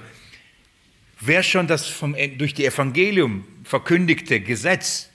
[1.20, 5.10] wer schon das vom, durch die Evangelium verkündigte Gesetz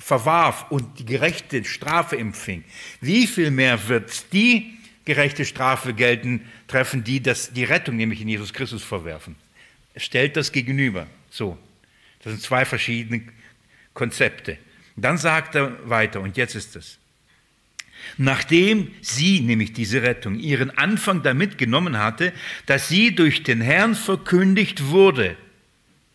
[0.00, 2.64] verwarf und die gerechte Strafe empfing,
[3.00, 8.28] wie viel mehr wird die gerechte Strafe gelten, treffen, die das, die Rettung, nämlich in
[8.28, 9.36] Jesus Christus, verwerfen?
[9.96, 11.06] stellt das gegenüber.
[11.30, 11.58] So,
[12.22, 13.22] das sind zwei verschiedene
[13.94, 14.58] Konzepte.
[14.96, 16.98] Dann sagt er weiter, und jetzt ist es.
[18.16, 22.32] Nachdem sie, nämlich diese Rettung, ihren Anfang damit genommen hatte,
[22.66, 25.36] dass sie durch den Herrn verkündigt wurde.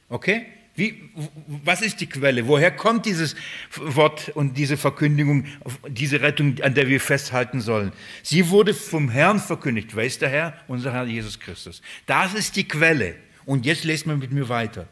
[0.10, 0.46] Okay?
[0.76, 1.10] Wie,
[1.48, 2.48] was ist die Quelle?
[2.48, 3.36] Woher kommt dieses
[3.76, 5.46] Wort und diese Verkündigung,
[5.88, 7.94] diese Rettung, an der wir festhalten sollen?
[8.24, 9.96] Sie wurde vom Herrn verkündigt.
[9.96, 10.54] Wer ist der Herr?
[10.68, 11.82] Unser Herr Jesus Christus.
[12.06, 13.16] Das ist die Quelle.
[13.46, 14.88] Und jetzt lest man mit mir weiter.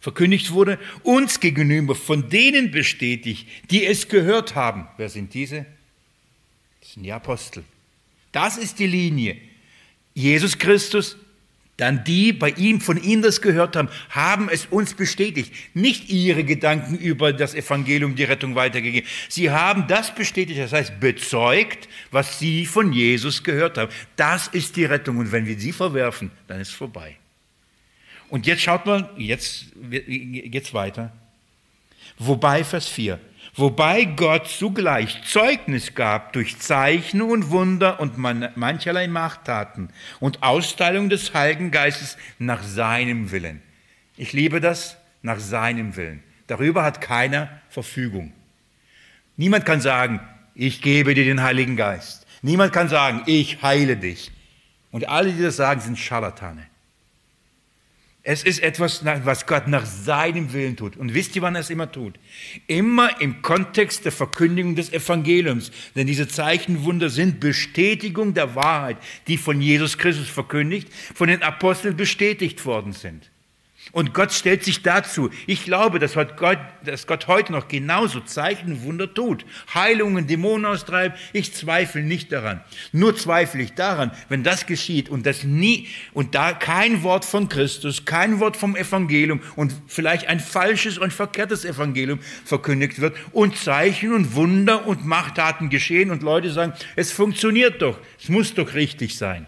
[0.00, 4.88] Verkündigt wurde uns gegenüber von denen bestätigt, die es gehört haben.
[4.96, 5.66] Wer sind diese?
[6.80, 7.62] Das sind die Apostel.
[8.32, 9.36] Das ist die Linie.
[10.14, 11.16] Jesus Christus,
[11.80, 15.52] dann die bei ihm, von ihm das gehört haben, haben es uns bestätigt.
[15.72, 19.08] Nicht ihre Gedanken über das Evangelium, die Rettung weitergegeben.
[19.28, 23.90] Sie haben das bestätigt, das heißt bezeugt, was sie von Jesus gehört haben.
[24.16, 25.16] Das ist die Rettung.
[25.16, 27.16] Und wenn wir sie verwerfen, dann ist es vorbei.
[28.28, 31.12] Und jetzt schaut mal, jetzt geht's weiter.
[32.18, 33.18] Wobei, Vers 4,
[33.60, 41.34] wobei Gott zugleich Zeugnis gab durch Zeichen und Wunder und mancherlei Machttaten und Austeilung des
[41.34, 43.62] Heiligen Geistes nach seinem Willen.
[44.16, 46.22] Ich liebe das, nach seinem Willen.
[46.46, 48.32] Darüber hat keiner Verfügung.
[49.36, 50.20] Niemand kann sagen,
[50.54, 52.26] ich gebe dir den Heiligen Geist.
[52.42, 54.32] Niemand kann sagen, ich heile dich.
[54.90, 56.66] Und alle, die das sagen, sind Scharlatane.
[58.32, 60.96] Es ist etwas, was Gott nach seinem Willen tut.
[60.96, 62.14] Und wisst ihr, wann er es immer tut?
[62.68, 65.72] Immer im Kontext der Verkündigung des Evangeliums.
[65.96, 71.96] Denn diese Zeichenwunder sind Bestätigung der Wahrheit, die von Jesus Christus verkündigt, von den Aposteln
[71.96, 73.32] bestätigt worden sind.
[73.92, 75.30] Und Gott stellt sich dazu.
[75.46, 79.44] Ich glaube, dass Gott, dass Gott heute noch genauso Zeichen und Wunder tut.
[79.74, 81.16] Heilungen, Dämonen austreiben.
[81.32, 82.60] Ich zweifle nicht daran.
[82.92, 87.48] Nur zweifle ich daran, wenn das geschieht und das nie, und da kein Wort von
[87.48, 93.56] Christus, kein Wort vom Evangelium und vielleicht ein falsches und verkehrtes Evangelium verkündigt wird und
[93.56, 97.98] Zeichen und Wunder und Machttaten geschehen und Leute sagen, es funktioniert doch.
[98.20, 99.46] Es muss doch richtig sein.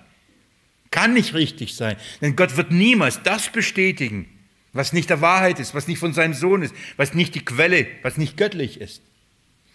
[0.92, 4.28] Kann nicht richtig sein, denn Gott wird niemals das bestätigen,
[4.72, 7.86] was nicht der Wahrheit ist, was nicht von seinem Sohn ist, was nicht die Quelle,
[8.02, 9.02] was nicht göttlich ist.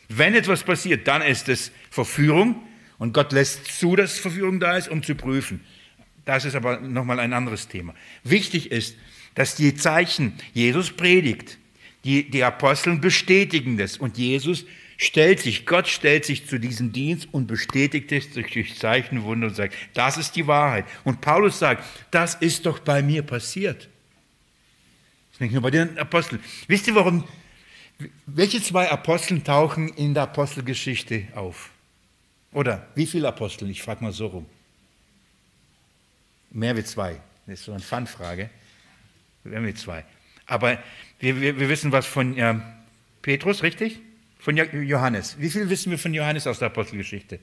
[0.09, 2.61] Wenn etwas passiert, dann ist es Verführung
[2.99, 5.61] und Gott lässt zu, dass Verführung da ist, um zu prüfen.
[6.23, 7.95] Das ist aber nochmal ein anderes Thema.
[8.23, 8.95] Wichtig ist,
[9.33, 11.57] dass die Zeichen, Jesus predigt,
[12.03, 14.65] die, die Aposteln bestätigen das und Jesus
[14.97, 19.55] stellt sich, Gott stellt sich zu diesem Dienst und bestätigt es durch Zeichen, Wunder und
[19.55, 20.85] sagt, das ist die Wahrheit.
[21.03, 23.83] Und Paulus sagt, das ist doch bei mir passiert.
[23.83, 26.41] Das ist nicht nur bei den Aposteln.
[26.67, 27.23] Wisst ihr, warum?
[28.25, 31.69] Welche zwei Aposteln tauchen in der Apostelgeschichte auf?
[32.51, 33.69] Oder wie viele Apostel?
[33.69, 34.45] Ich frage mal so rum.
[36.49, 37.21] Mehr wie zwei.
[37.45, 38.49] Das ist so eine Fun-Frage.
[39.43, 40.05] Mehr wie zwei.
[40.47, 40.79] Aber
[41.19, 42.55] wir, wir, wir wissen was von äh,
[43.21, 43.99] Petrus, richtig?
[44.39, 45.35] Von Johannes.
[45.39, 47.39] Wie viel wissen wir von Johannes aus der Apostelgeschichte?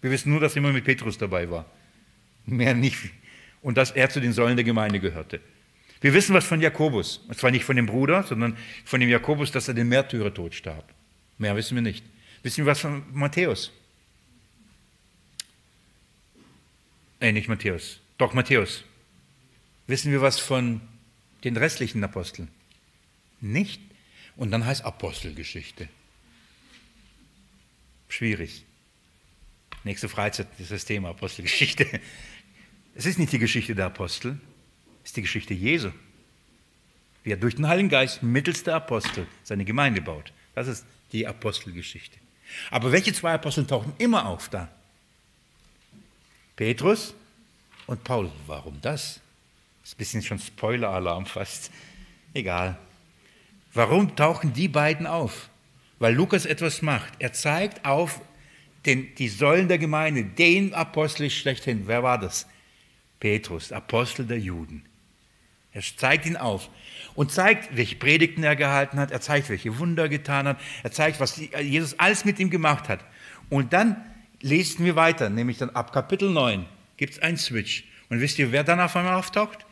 [0.00, 1.64] Wir wissen nur, dass er immer mit Petrus dabei war.
[2.46, 2.98] Mehr nicht.
[3.62, 5.40] Und dass er zu den Säulen der Gemeinde gehörte.
[6.00, 7.18] Wir wissen was von Jakobus.
[7.28, 10.94] Und zwar nicht von dem Bruder, sondern von dem Jakobus, dass er den Märtyrertod starb.
[11.38, 12.04] Mehr wissen wir nicht.
[12.42, 13.72] Wissen wir was von Matthäus?
[17.20, 18.00] Äh, nicht Matthäus.
[18.16, 18.84] Doch, Matthäus.
[19.86, 20.80] Wissen wir was von
[21.44, 22.48] den restlichen Aposteln?
[23.40, 23.80] Nicht.
[24.36, 25.88] Und dann heißt Apostelgeschichte.
[28.08, 28.64] Schwierig.
[29.84, 31.86] Nächste Freizeit ist das Thema Apostelgeschichte.
[32.94, 34.40] Es ist nicht die Geschichte der Apostel,
[35.04, 35.90] es ist die Geschichte Jesu.
[37.22, 40.32] Wie er durch den Heiligen Geist mittels der Apostel seine Gemeinde baut.
[40.54, 42.18] Das ist die Apostelgeschichte.
[42.70, 44.68] Aber welche zwei Apostel tauchen immer auf da?
[46.56, 47.14] Petrus
[47.86, 48.32] und Paulus.
[48.46, 49.20] Warum das?
[49.82, 51.70] Das ist ein bisschen schon Spoiler-Alarm fast.
[52.34, 52.78] Egal.
[53.74, 55.50] Warum tauchen die beiden auf?
[55.98, 57.12] Weil Lukas etwas macht.
[57.18, 58.20] Er zeigt auf
[58.86, 61.82] den, die Säulen der Gemeinde, den Apostel schlechthin.
[61.86, 62.46] Wer war das?
[63.20, 64.84] Petrus, Apostel der Juden.
[65.72, 66.70] Er zeigt ihn auf
[67.14, 69.10] und zeigt, welche Predigten er gehalten hat.
[69.10, 70.60] Er zeigt, welche Wunder er getan hat.
[70.82, 73.04] Er zeigt, was Jesus alles mit ihm gemacht hat.
[73.50, 73.96] Und dann
[74.40, 76.64] lesen wir weiter, nämlich dann ab Kapitel 9
[76.96, 77.84] gibt es einen Switch.
[78.08, 79.66] Und wisst ihr, wer dann auf einmal auftaucht?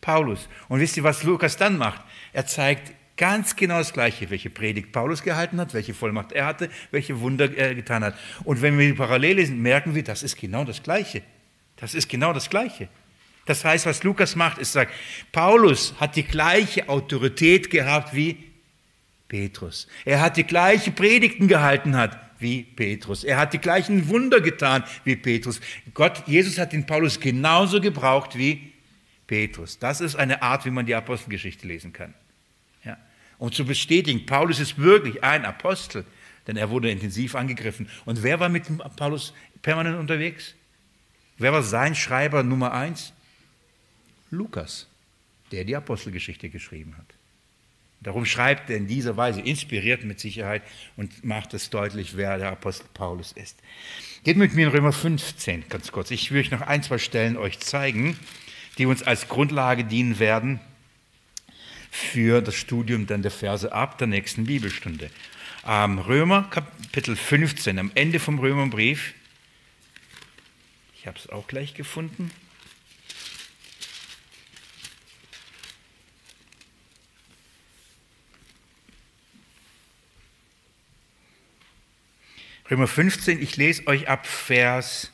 [0.00, 0.48] Paulus.
[0.68, 2.02] Und wisst ihr, was Lukas dann macht?
[2.32, 6.70] Er zeigt ganz genau das Gleiche, welche Predigt Paulus gehalten hat, welche Vollmacht er hatte,
[6.90, 8.16] welche Wunder er getan hat.
[8.44, 11.22] Und wenn wir die parallel lesen, merken wir, das ist genau das Gleiche.
[11.76, 12.88] Das ist genau das Gleiche.
[13.44, 14.94] Das heißt, was Lukas macht, ist sagt,
[15.32, 18.38] Paulus hat die gleiche Autorität gehabt wie
[19.28, 19.86] Petrus.
[20.06, 23.22] Er hat die gleiche Predigten gehalten hat wie Petrus.
[23.22, 25.60] Er hat die gleichen Wunder getan wie Petrus.
[25.92, 28.72] Gott, Jesus hat den Paulus genauso gebraucht wie
[29.26, 29.78] Petrus.
[29.78, 32.14] Das ist eine Art, wie man die Apostelgeschichte lesen kann.
[33.40, 36.04] Um zu bestätigen, Paulus ist wirklich ein Apostel,
[36.46, 37.88] denn er wurde intensiv angegriffen.
[38.04, 38.64] Und wer war mit
[38.96, 39.32] Paulus
[39.62, 40.54] permanent unterwegs?
[41.38, 43.14] Wer war sein Schreiber Nummer eins?
[44.30, 44.88] Lukas,
[45.52, 47.06] der die Apostelgeschichte geschrieben hat.
[48.02, 50.62] Darum schreibt er in dieser Weise, inspiriert mit Sicherheit
[50.98, 53.58] und macht es deutlich, wer der Apostel Paulus ist.
[54.22, 56.10] Geht mit mir in Römer 15 ganz kurz.
[56.10, 58.18] Ich will euch noch ein, zwei Stellen euch zeigen,
[58.76, 60.60] die uns als Grundlage dienen werden
[61.90, 65.10] für das Studium dann der Verse ab der nächsten Bibelstunde.
[65.66, 69.14] Ähm, Römer Kapitel 15, am Ende vom Römerbrief.
[70.94, 72.30] Ich habe es auch gleich gefunden.
[82.70, 85.10] Römer 15, ich lese euch ab Vers,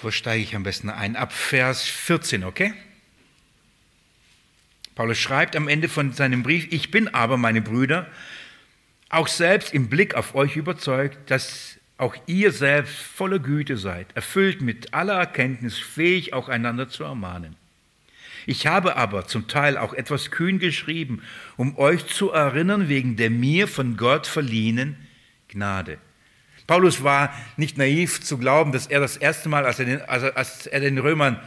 [0.00, 1.16] wo steige ich am besten ein?
[1.16, 2.72] Ab Vers 14, okay?
[4.94, 8.06] Paulus schreibt am Ende von seinem Brief, ich bin aber, meine Brüder,
[9.08, 14.60] auch selbst im Blick auf euch überzeugt, dass auch ihr selbst voller Güte seid, erfüllt
[14.60, 17.56] mit aller Erkenntnis, fähig auch einander zu ermahnen.
[18.44, 21.22] Ich habe aber zum Teil auch etwas kühn geschrieben,
[21.56, 24.96] um euch zu erinnern wegen der mir von Gott verliehenen
[25.48, 25.98] Gnade.
[26.66, 30.66] Paulus war nicht naiv zu glauben, dass er das erste Mal, als er den, als
[30.66, 31.38] er den Römern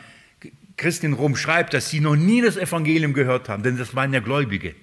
[0.78, 4.14] Christen in Rom schreibt, dass sie noch nie das Evangelium gehört haben, denn das waren
[4.14, 4.76] ja Gläubige.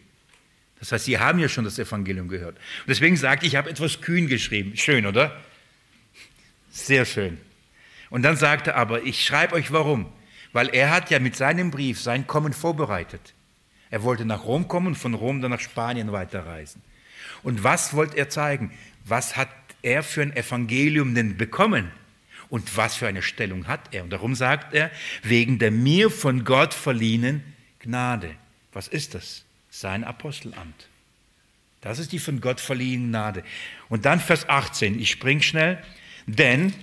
[0.80, 2.56] Das heißt, sie haben ja schon das Evangelium gehört.
[2.56, 4.76] Und deswegen sagt, ich habe etwas kühn geschrieben.
[4.76, 5.40] Schön, oder?
[6.70, 7.38] Sehr schön.
[8.10, 10.12] Und dann sagt er aber, ich schreibe euch warum.
[10.52, 13.34] Weil er hat ja mit seinem Brief sein Kommen vorbereitet.
[13.90, 16.82] Er wollte nach Rom kommen, von Rom dann nach Spanien weiterreisen.
[17.42, 18.72] Und was wollte er zeigen?
[19.04, 19.48] Was hat
[19.82, 21.90] er für ein Evangelium denn bekommen?
[22.52, 24.02] Und was für eine Stellung hat er?
[24.02, 24.90] Und darum sagt er,
[25.22, 27.42] wegen der mir von Gott verliehenen
[27.78, 28.34] Gnade.
[28.74, 29.46] Was ist das?
[29.70, 30.86] Sein Apostelamt.
[31.80, 33.42] Das ist die von Gott verliehene Gnade.
[33.88, 35.82] Und dann Vers 18, ich spring schnell,
[36.26, 36.74] denn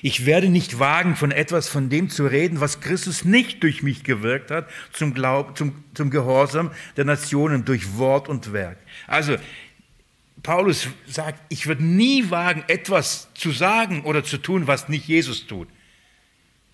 [0.00, 4.04] ich werde nicht wagen, von etwas von dem zu reden, was Christus nicht durch mich
[4.04, 8.78] gewirkt hat, zum, Glaub, zum, zum Gehorsam der Nationen durch Wort und Werk.
[9.08, 9.38] Also,
[10.42, 15.46] Paulus sagt, ich würde nie wagen, etwas zu sagen oder zu tun, was nicht Jesus
[15.46, 15.68] tut.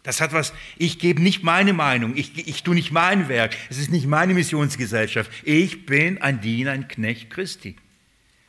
[0.03, 3.79] Das hat was, ich gebe nicht meine Meinung, ich, ich tue nicht mein Werk, es
[3.79, 5.31] ist nicht meine Missionsgesellschaft.
[5.45, 7.77] Ich bin ein Diener, ein Knecht Christi.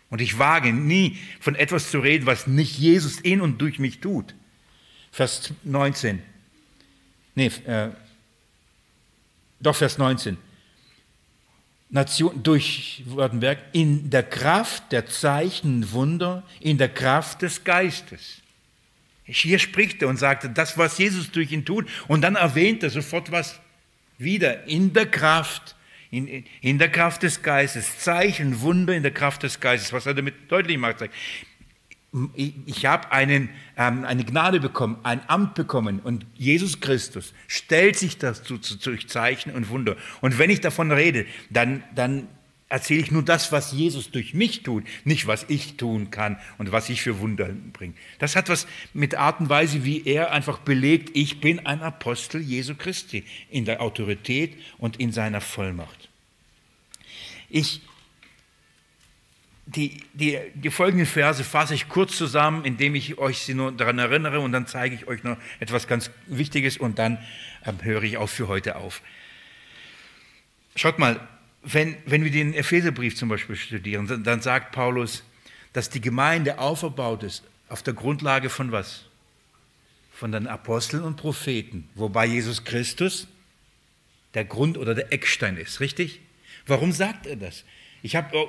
[0.10, 4.00] Und ich wage nie, von etwas zu reden, was nicht Jesus in und durch mich
[4.00, 4.34] tut.
[5.12, 6.22] Vers 19.
[7.36, 7.90] Nee, äh,
[9.60, 10.38] doch Vers 19.
[11.94, 18.42] Nation, durch Württemberg, in der Kraft der Zeichen, Wunder, in der Kraft des Geistes.
[19.26, 22.90] Hier spricht er und sagt, das, was Jesus durch ihn tut, und dann erwähnt er
[22.90, 23.60] sofort was
[24.18, 25.76] wieder, in der Kraft,
[26.10, 30.16] in, in der Kraft des Geistes, Zeichen, Wunder in der Kraft des Geistes, was er
[30.16, 30.98] damit deutlich macht.
[30.98, 31.14] Sagt,
[32.36, 38.20] ich habe einen, ähm, eine Gnade bekommen, ein Amt bekommen und Jesus Christus stellt sich
[38.20, 39.96] dazu durch Zeichen und Wunder.
[40.22, 42.28] Und wenn ich davon rede, dann, dann
[42.70, 46.72] erzähle ich nur das, was Jesus durch mich tut, nicht was ich tun kann und
[46.72, 47.94] was ich für Wunder bringe.
[48.20, 52.42] Das hat was mit Art und Weise, wie er einfach belegt, ich bin ein Apostel
[52.42, 56.10] Jesu Christi in der Autorität und in seiner Vollmacht.
[57.50, 57.82] Ich
[59.66, 63.98] die, die, die folgenden Verse fasse ich kurz zusammen, indem ich euch sie nur daran
[63.98, 67.18] erinnere und dann zeige ich euch noch etwas ganz Wichtiges und dann
[67.66, 69.02] ähm, höre ich auch für heute auf.
[70.76, 71.20] Schaut mal,
[71.62, 75.24] wenn, wenn wir den Epheserbrief zum Beispiel studieren, dann, dann sagt Paulus,
[75.72, 79.06] dass die Gemeinde auferbaut ist auf der Grundlage von was?
[80.12, 83.28] Von den Aposteln und Propheten, wobei Jesus Christus
[84.34, 86.20] der Grund oder der Eckstein ist, richtig?
[86.68, 87.64] Warum sagt er das?
[88.02, 88.48] Ich habe oh,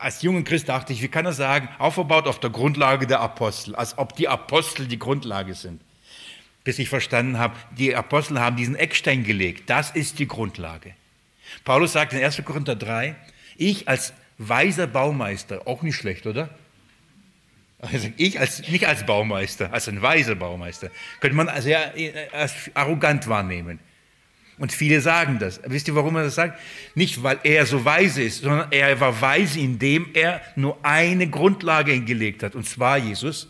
[0.00, 3.74] als junger Christ dachte ich, wie kann er sagen, aufgebaut auf der Grundlage der Apostel,
[3.74, 5.80] als ob die Apostel die Grundlage sind.
[6.64, 9.70] Bis ich verstanden habe, die Apostel haben diesen Eckstein gelegt.
[9.70, 10.94] Das ist die Grundlage.
[11.64, 12.42] Paulus sagt in 1.
[12.44, 13.16] Korinther 3,
[13.56, 16.50] ich als weiser Baumeister, auch nicht schlecht, oder?
[17.78, 20.90] Also ich als, nicht als Baumeister, als ein weiser Baumeister,
[21.20, 21.94] könnte man sehr
[22.32, 23.80] als arrogant wahrnehmen.
[24.60, 25.58] Und viele sagen das.
[25.64, 26.60] Wisst ihr, warum er das sagt?
[26.94, 31.92] Nicht, weil er so weise ist, sondern er war weise, indem er nur eine Grundlage
[31.92, 33.48] hingelegt hat, und zwar Jesus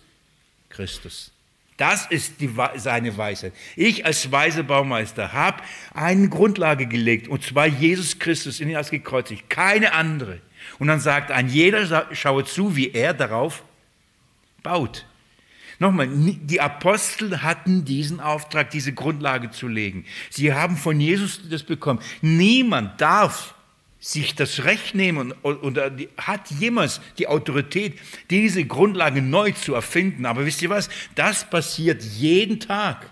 [0.68, 1.32] Christus.
[1.76, 3.52] Das ist die, seine Weisheit.
[3.74, 8.90] Ich als weise Baumeister habe eine Grundlage gelegt, und zwar Jesus Christus in ihn als
[8.90, 10.38] gekreuzigt, keine andere.
[10.78, 13.64] Und dann sagt ein jeder, schaue zu, wie er darauf
[14.62, 15.06] baut.
[15.80, 20.04] Nochmal, die Apostel hatten diesen Auftrag, diese Grundlage zu legen.
[20.28, 22.00] Sie haben von Jesus das bekommen.
[22.20, 23.54] Niemand darf
[23.98, 25.80] sich das Recht nehmen und,
[26.18, 30.26] hat jemals die Autorität, diese Grundlage neu zu erfinden.
[30.26, 30.90] Aber wisst ihr was?
[31.14, 33.10] Das passiert jeden Tag.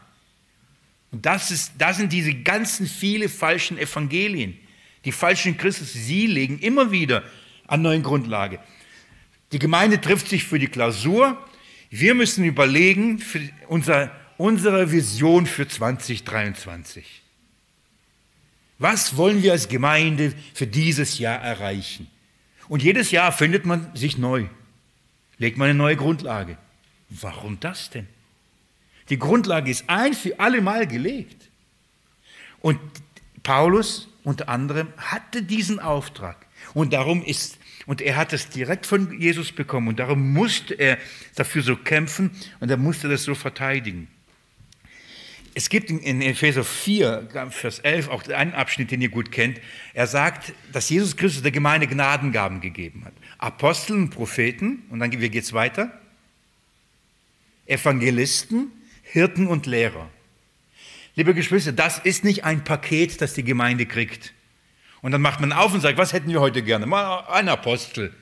[1.11, 4.59] Und das, ist, das sind diese ganzen viele falschen Evangelien.
[5.07, 7.23] Die falschen Christus, sie legen immer wieder
[7.67, 8.59] an neuen Grundlage.
[9.53, 11.43] Die Gemeinde trifft sich für die Klausur
[11.91, 17.23] wir müssen überlegen für unser, unsere Vision für 2023.
[18.79, 22.09] Was wollen wir als Gemeinde für dieses Jahr erreichen?
[22.69, 24.47] Und jedes Jahr findet man sich neu,
[25.39, 26.59] legt man eine neue Grundlage.
[27.09, 28.07] Warum das denn?
[29.09, 31.49] Die Grundlage ist ein für alle Mal gelegt.
[32.61, 32.79] Und
[33.43, 36.48] Paulus unter anderem hatte diesen Auftrag.
[36.75, 40.99] Und darum ist und er hat es direkt von Jesus bekommen und darum musste er
[41.37, 42.31] dafür so kämpfen
[42.61, 44.09] und er musste das so verteidigen.
[45.55, 49.59] Es gibt in Epheser 4, Vers 11, auch einen Abschnitt, den ihr gut kennt.
[49.95, 53.15] Er sagt, dass Jesus Christus der Gemeinde Gnadengaben gegeben hat.
[53.39, 55.91] Aposteln, Propheten, und dann geht es weiter.
[57.67, 58.71] Evangelisten,
[59.03, 60.11] Hirten und Lehrer.
[61.17, 64.35] Liebe Geschwister, das ist nicht ein Paket, das die Gemeinde kriegt.
[65.01, 66.87] Und dann macht man auf und sagt, was hätten wir heute gerne?
[66.87, 68.13] Mal einen Apostel.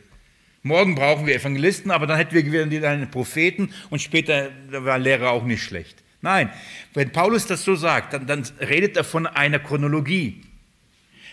[0.62, 5.30] Morgen brauchen wir Evangelisten, aber dann hätten wir wieder einen Propheten und später war Lehrer
[5.30, 6.02] auch nicht schlecht.
[6.22, 6.50] Nein,
[6.92, 10.42] wenn Paulus das so sagt, dann, dann redet er von einer Chronologie.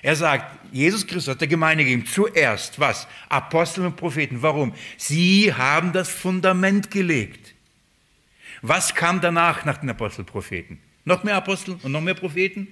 [0.03, 3.07] Er sagt, Jesus Christus hat der Gemeinde gegeben, zuerst was?
[3.29, 4.41] Apostel und Propheten.
[4.41, 4.73] Warum?
[4.97, 7.55] Sie haben das Fundament gelegt.
[8.61, 10.77] Was kam danach nach den Apostelpropheten?
[11.05, 12.67] Noch mehr Apostel und noch mehr Propheten?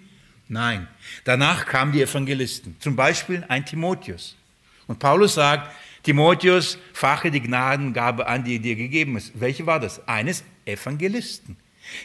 [0.52, 0.90] Nein.
[1.24, 2.76] Danach kamen die Evangelisten.
[2.82, 4.36] Zum Beispiel ein Timotheus.
[4.86, 5.74] Und Paulus sagt,
[6.04, 9.32] Timotheus, fache die Gnadengabe an, die dir gegeben ist.
[9.40, 10.06] Welche war das?
[10.10, 11.56] Eines Evangelisten.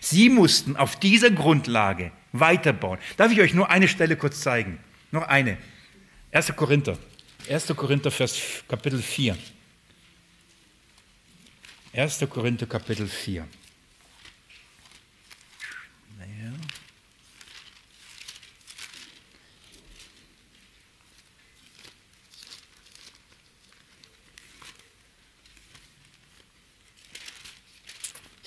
[0.00, 3.00] Sie mussten auf dieser Grundlage weiterbauen.
[3.16, 4.78] Darf ich euch nur eine Stelle kurz zeigen?
[5.10, 5.58] Noch eine.
[6.30, 6.54] 1.
[6.54, 6.96] Korinther.
[7.50, 7.74] 1.
[7.74, 9.36] Korinther, Vers, Kapitel 4.
[11.94, 12.24] 1.
[12.30, 13.44] Korinther, Kapitel 4.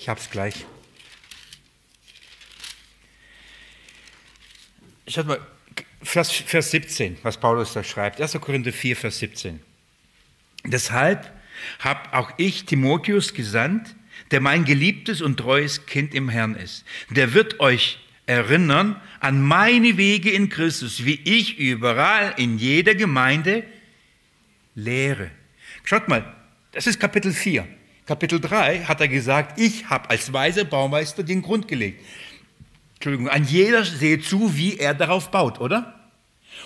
[0.00, 0.54] Ich habe es gleich.
[5.06, 5.46] Schaut mal,
[6.02, 8.18] Vers, Vers 17, was Paulus da schreibt.
[8.18, 8.32] 1.
[8.40, 9.60] Korinther 4, Vers 17.
[10.64, 11.30] Deshalb
[11.80, 13.94] habe auch ich Timotheus gesandt,
[14.30, 16.86] der mein geliebtes und treues Kind im Herrn ist.
[17.10, 23.64] Der wird euch erinnern an meine Wege in Christus, wie ich überall in jeder Gemeinde
[24.74, 25.30] lehre.
[25.84, 26.34] Schaut mal,
[26.72, 27.68] das ist Kapitel 4.
[28.10, 32.04] Kapitel 3 hat er gesagt, ich habe als weiser Baumeister den Grund gelegt.
[32.94, 35.94] Entschuldigung, an jeder sehe zu, wie er darauf baut, oder?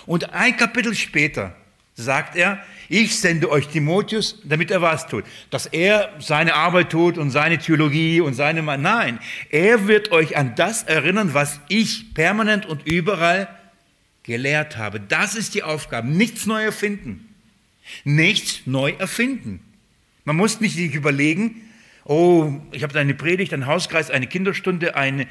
[0.07, 1.55] Und ein Kapitel später
[1.93, 2.57] sagt er,
[2.89, 5.23] ich sende euch Timotheus, damit er was tut.
[5.51, 8.63] Dass er seine Arbeit tut und seine Theologie und seine...
[8.63, 9.19] Nein,
[9.51, 13.47] er wird euch an das erinnern, was ich permanent und überall
[14.23, 14.99] gelehrt habe.
[14.99, 16.07] Das ist die Aufgabe.
[16.07, 17.35] Nichts neu erfinden.
[18.03, 19.59] Nichts neu erfinden.
[20.25, 21.61] Man muss nicht sich überlegen,
[22.03, 25.27] oh, ich habe eine Predigt, einen Hauskreis, eine Kinderstunde, eine,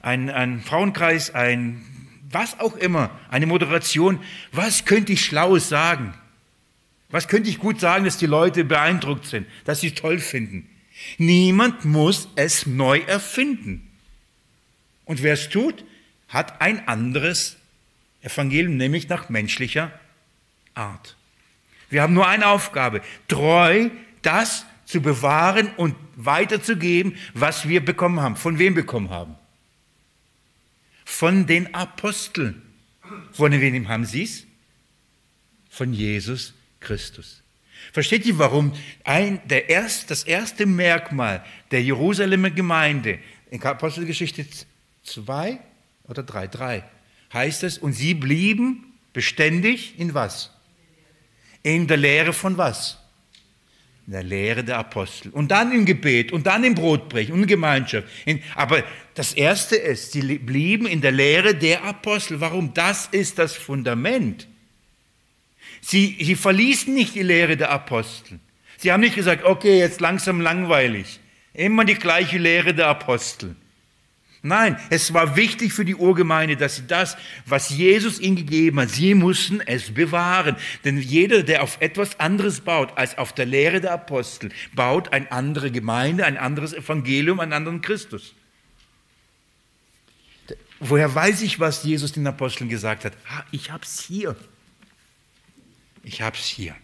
[0.00, 1.84] ein, ein Frauenkreis, ein
[2.30, 4.20] was auch immer, eine Moderation.
[4.52, 6.14] Was könnte ich Schlaues sagen?
[7.10, 10.68] Was könnte ich gut sagen, dass die Leute beeindruckt sind, dass sie toll finden?
[11.16, 13.88] Niemand muss es neu erfinden.
[15.04, 15.84] Und wer es tut,
[16.28, 17.56] hat ein anderes
[18.20, 19.90] Evangelium, nämlich nach menschlicher
[20.74, 21.16] Art.
[21.88, 23.88] Wir haben nur eine Aufgabe, treu
[24.22, 28.36] das zu bewahren und weiterzugeben, was wir bekommen haben.
[28.36, 29.34] Von wem bekommen haben?
[31.04, 32.62] Von den Aposteln.
[33.32, 34.46] Von wem haben sie es?
[35.70, 37.42] Von Jesus Christus.
[37.92, 38.72] Versteht ihr, warum
[39.04, 43.18] ein, der erst, das erste Merkmal der Jerusalemer Gemeinde
[43.50, 44.46] in Apostelgeschichte
[45.04, 45.58] 2
[46.04, 46.84] oder 3, 3
[47.32, 50.50] heißt es, und sie blieben beständig in was?
[51.62, 52.98] In der Lehre von was?
[54.08, 55.28] In der Lehre der Apostel.
[55.28, 58.08] Und dann im Gebet und dann im Brotbrechen und in Gemeinschaft.
[58.54, 58.82] aber
[59.12, 62.40] das Erste ist, sie blieben in der Lehre der Apostel.
[62.40, 62.72] Warum?
[62.72, 64.48] Das ist das Fundament.
[65.82, 68.40] Sie, sie verließen nicht die Lehre der Apostel.
[68.78, 71.20] Sie haben nicht gesagt, okay, jetzt langsam langweilig.
[71.52, 73.56] Immer die gleiche Lehre der Apostel.
[74.42, 78.90] Nein, es war wichtig für die Urgemeinde, dass sie das, was Jesus ihnen gegeben hat,
[78.90, 80.56] sie mussten es bewahren.
[80.84, 85.32] Denn jeder, der auf etwas anderes baut als auf der Lehre der Apostel, baut eine
[85.32, 88.34] andere Gemeinde, ein anderes Evangelium, einen anderen Christus.
[90.78, 93.14] Woher weiß ich, was Jesus den Aposteln gesagt hat?
[93.50, 94.36] Ich habe es hier.
[96.04, 96.76] Ich habe es hier.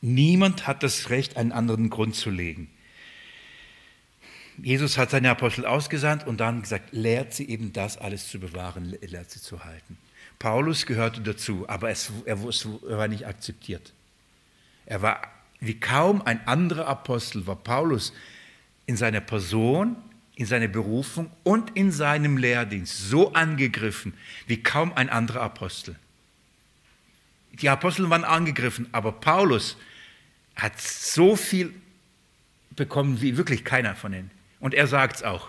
[0.00, 2.70] Niemand hat das Recht, einen anderen Grund zu legen.
[4.62, 8.96] Jesus hat seine Apostel ausgesandt und dann gesagt, lehrt sie eben das alles zu bewahren,
[9.00, 9.98] lehrt sie zu halten.
[10.38, 13.92] Paulus gehörte dazu, aber es, er, er war nicht akzeptiert.
[14.86, 15.20] Er war
[15.60, 18.12] wie kaum ein anderer Apostel, war Paulus
[18.86, 19.96] in seiner Person,
[20.36, 24.14] in seiner Berufung und in seinem Lehrdienst so angegriffen
[24.46, 25.96] wie kaum ein anderer Apostel.
[27.52, 29.76] Die Apostel waren angegriffen, aber Paulus
[30.54, 31.74] hat so viel
[32.70, 34.37] bekommen wie wirklich keiner von ihnen.
[34.60, 35.48] Und er sagt es auch.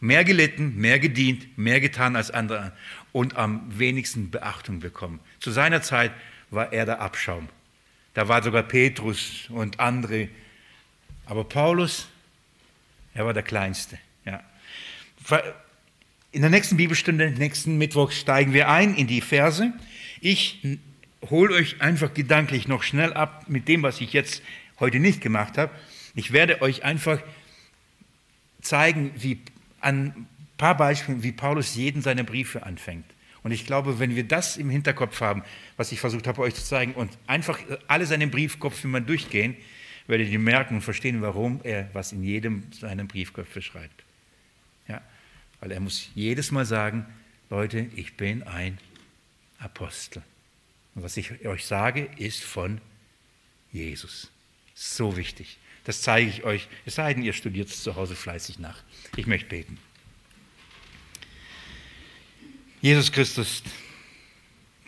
[0.00, 2.72] Mehr gelitten, mehr gedient, mehr getan als andere
[3.12, 5.20] und am wenigsten Beachtung bekommen.
[5.38, 6.12] Zu seiner Zeit
[6.50, 7.48] war er der Abschaum.
[8.14, 10.28] Da war sogar Petrus und andere.
[11.26, 12.08] Aber Paulus,
[13.14, 13.98] er war der Kleinste.
[14.24, 14.42] Ja.
[16.32, 19.72] In der nächsten Bibelstunde, nächsten Mittwoch, steigen wir ein in die Verse.
[20.20, 20.66] Ich
[21.30, 24.42] hole euch einfach gedanklich noch schnell ab mit dem, was ich jetzt
[24.80, 25.72] heute nicht gemacht habe.
[26.14, 27.22] Ich werde euch einfach
[28.62, 29.40] zeigen, wie
[29.80, 33.04] an ein paar Beispielen, wie Paulus jeden seiner Briefe anfängt.
[33.42, 35.42] Und ich glaube, wenn wir das im Hinterkopf haben,
[35.76, 37.58] was ich versucht habe, euch zu zeigen, und einfach
[37.88, 39.56] alle seine Briefkopf mal durchgehen,
[40.06, 44.04] werdet ihr merken und verstehen, warum er was in jedem seiner Briefköpfe schreibt.
[44.88, 45.00] Ja,
[45.60, 47.06] weil er muss jedes Mal sagen,
[47.50, 48.78] Leute, ich bin ein
[49.58, 50.22] Apostel.
[50.94, 52.80] Und was ich euch sage, ist von
[53.72, 54.30] Jesus.
[54.74, 55.58] So wichtig.
[55.84, 58.82] Das zeige ich euch, es sei denn, ihr studiert es zu Hause fleißig nach.
[59.16, 59.78] Ich möchte beten.
[62.80, 63.62] Jesus Christus,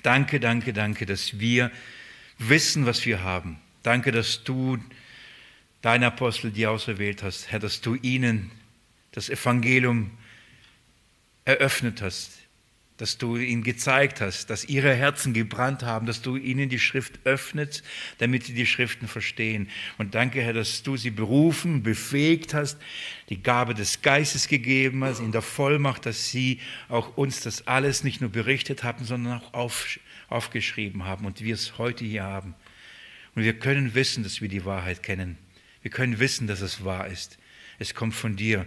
[0.03, 1.71] danke, danke, danke, dass wir
[2.39, 3.61] wissen, was wir haben.
[3.83, 4.79] Danke, dass du
[5.83, 8.51] deine Apostel, die auserwählt hast, Herr, dass du ihnen
[9.13, 10.11] das Evangelium
[11.45, 12.39] eröffnet hast,
[12.97, 17.19] dass du ihnen gezeigt hast, dass ihre Herzen gebrannt haben, dass du ihnen die Schrift
[17.25, 17.83] öffnest,
[18.19, 19.69] damit sie die Schriften verstehen.
[19.99, 22.79] Und danke, Herr, dass du sie berufen, befähigt hast,
[23.31, 28.05] die Gabe des Geistes gegeben hast, in der Vollmacht, dass sie auch uns das alles
[28.05, 32.55] nicht nur berichtet haben, sondern auch auf, aufgeschrieben haben und wir es heute hier haben.
[33.35, 35.37] Und wir können wissen, dass wir die Wahrheit kennen.
[35.83, 37.39] Wir können wissen, dass es wahr ist.
[37.81, 38.67] Es kommt von dir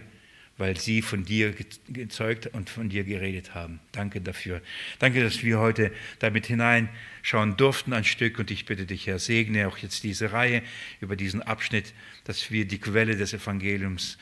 [0.58, 1.54] weil sie von dir
[1.88, 3.80] gezeugt und von dir geredet haben.
[3.92, 4.60] Danke dafür.
[4.98, 9.68] Danke, dass wir heute damit hineinschauen durften ein Stück und ich bitte dich, Herr, segne
[9.68, 10.62] auch jetzt diese Reihe
[11.00, 11.94] über diesen Abschnitt,
[12.24, 14.18] dass wir die Quelle des Evangeliums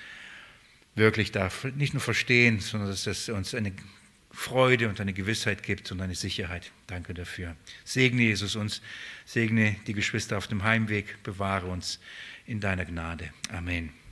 [0.95, 3.73] wirklich da nicht nur verstehen, sondern dass es uns eine
[4.31, 6.71] Freude und eine Gewissheit gibt und eine Sicherheit.
[6.87, 7.57] Danke dafür.
[7.85, 8.83] Segne Jesus uns,
[9.25, 11.99] segne die Geschwister auf dem Heimweg, bewahre uns
[12.45, 13.31] in deiner Gnade.
[13.51, 14.06] Amen.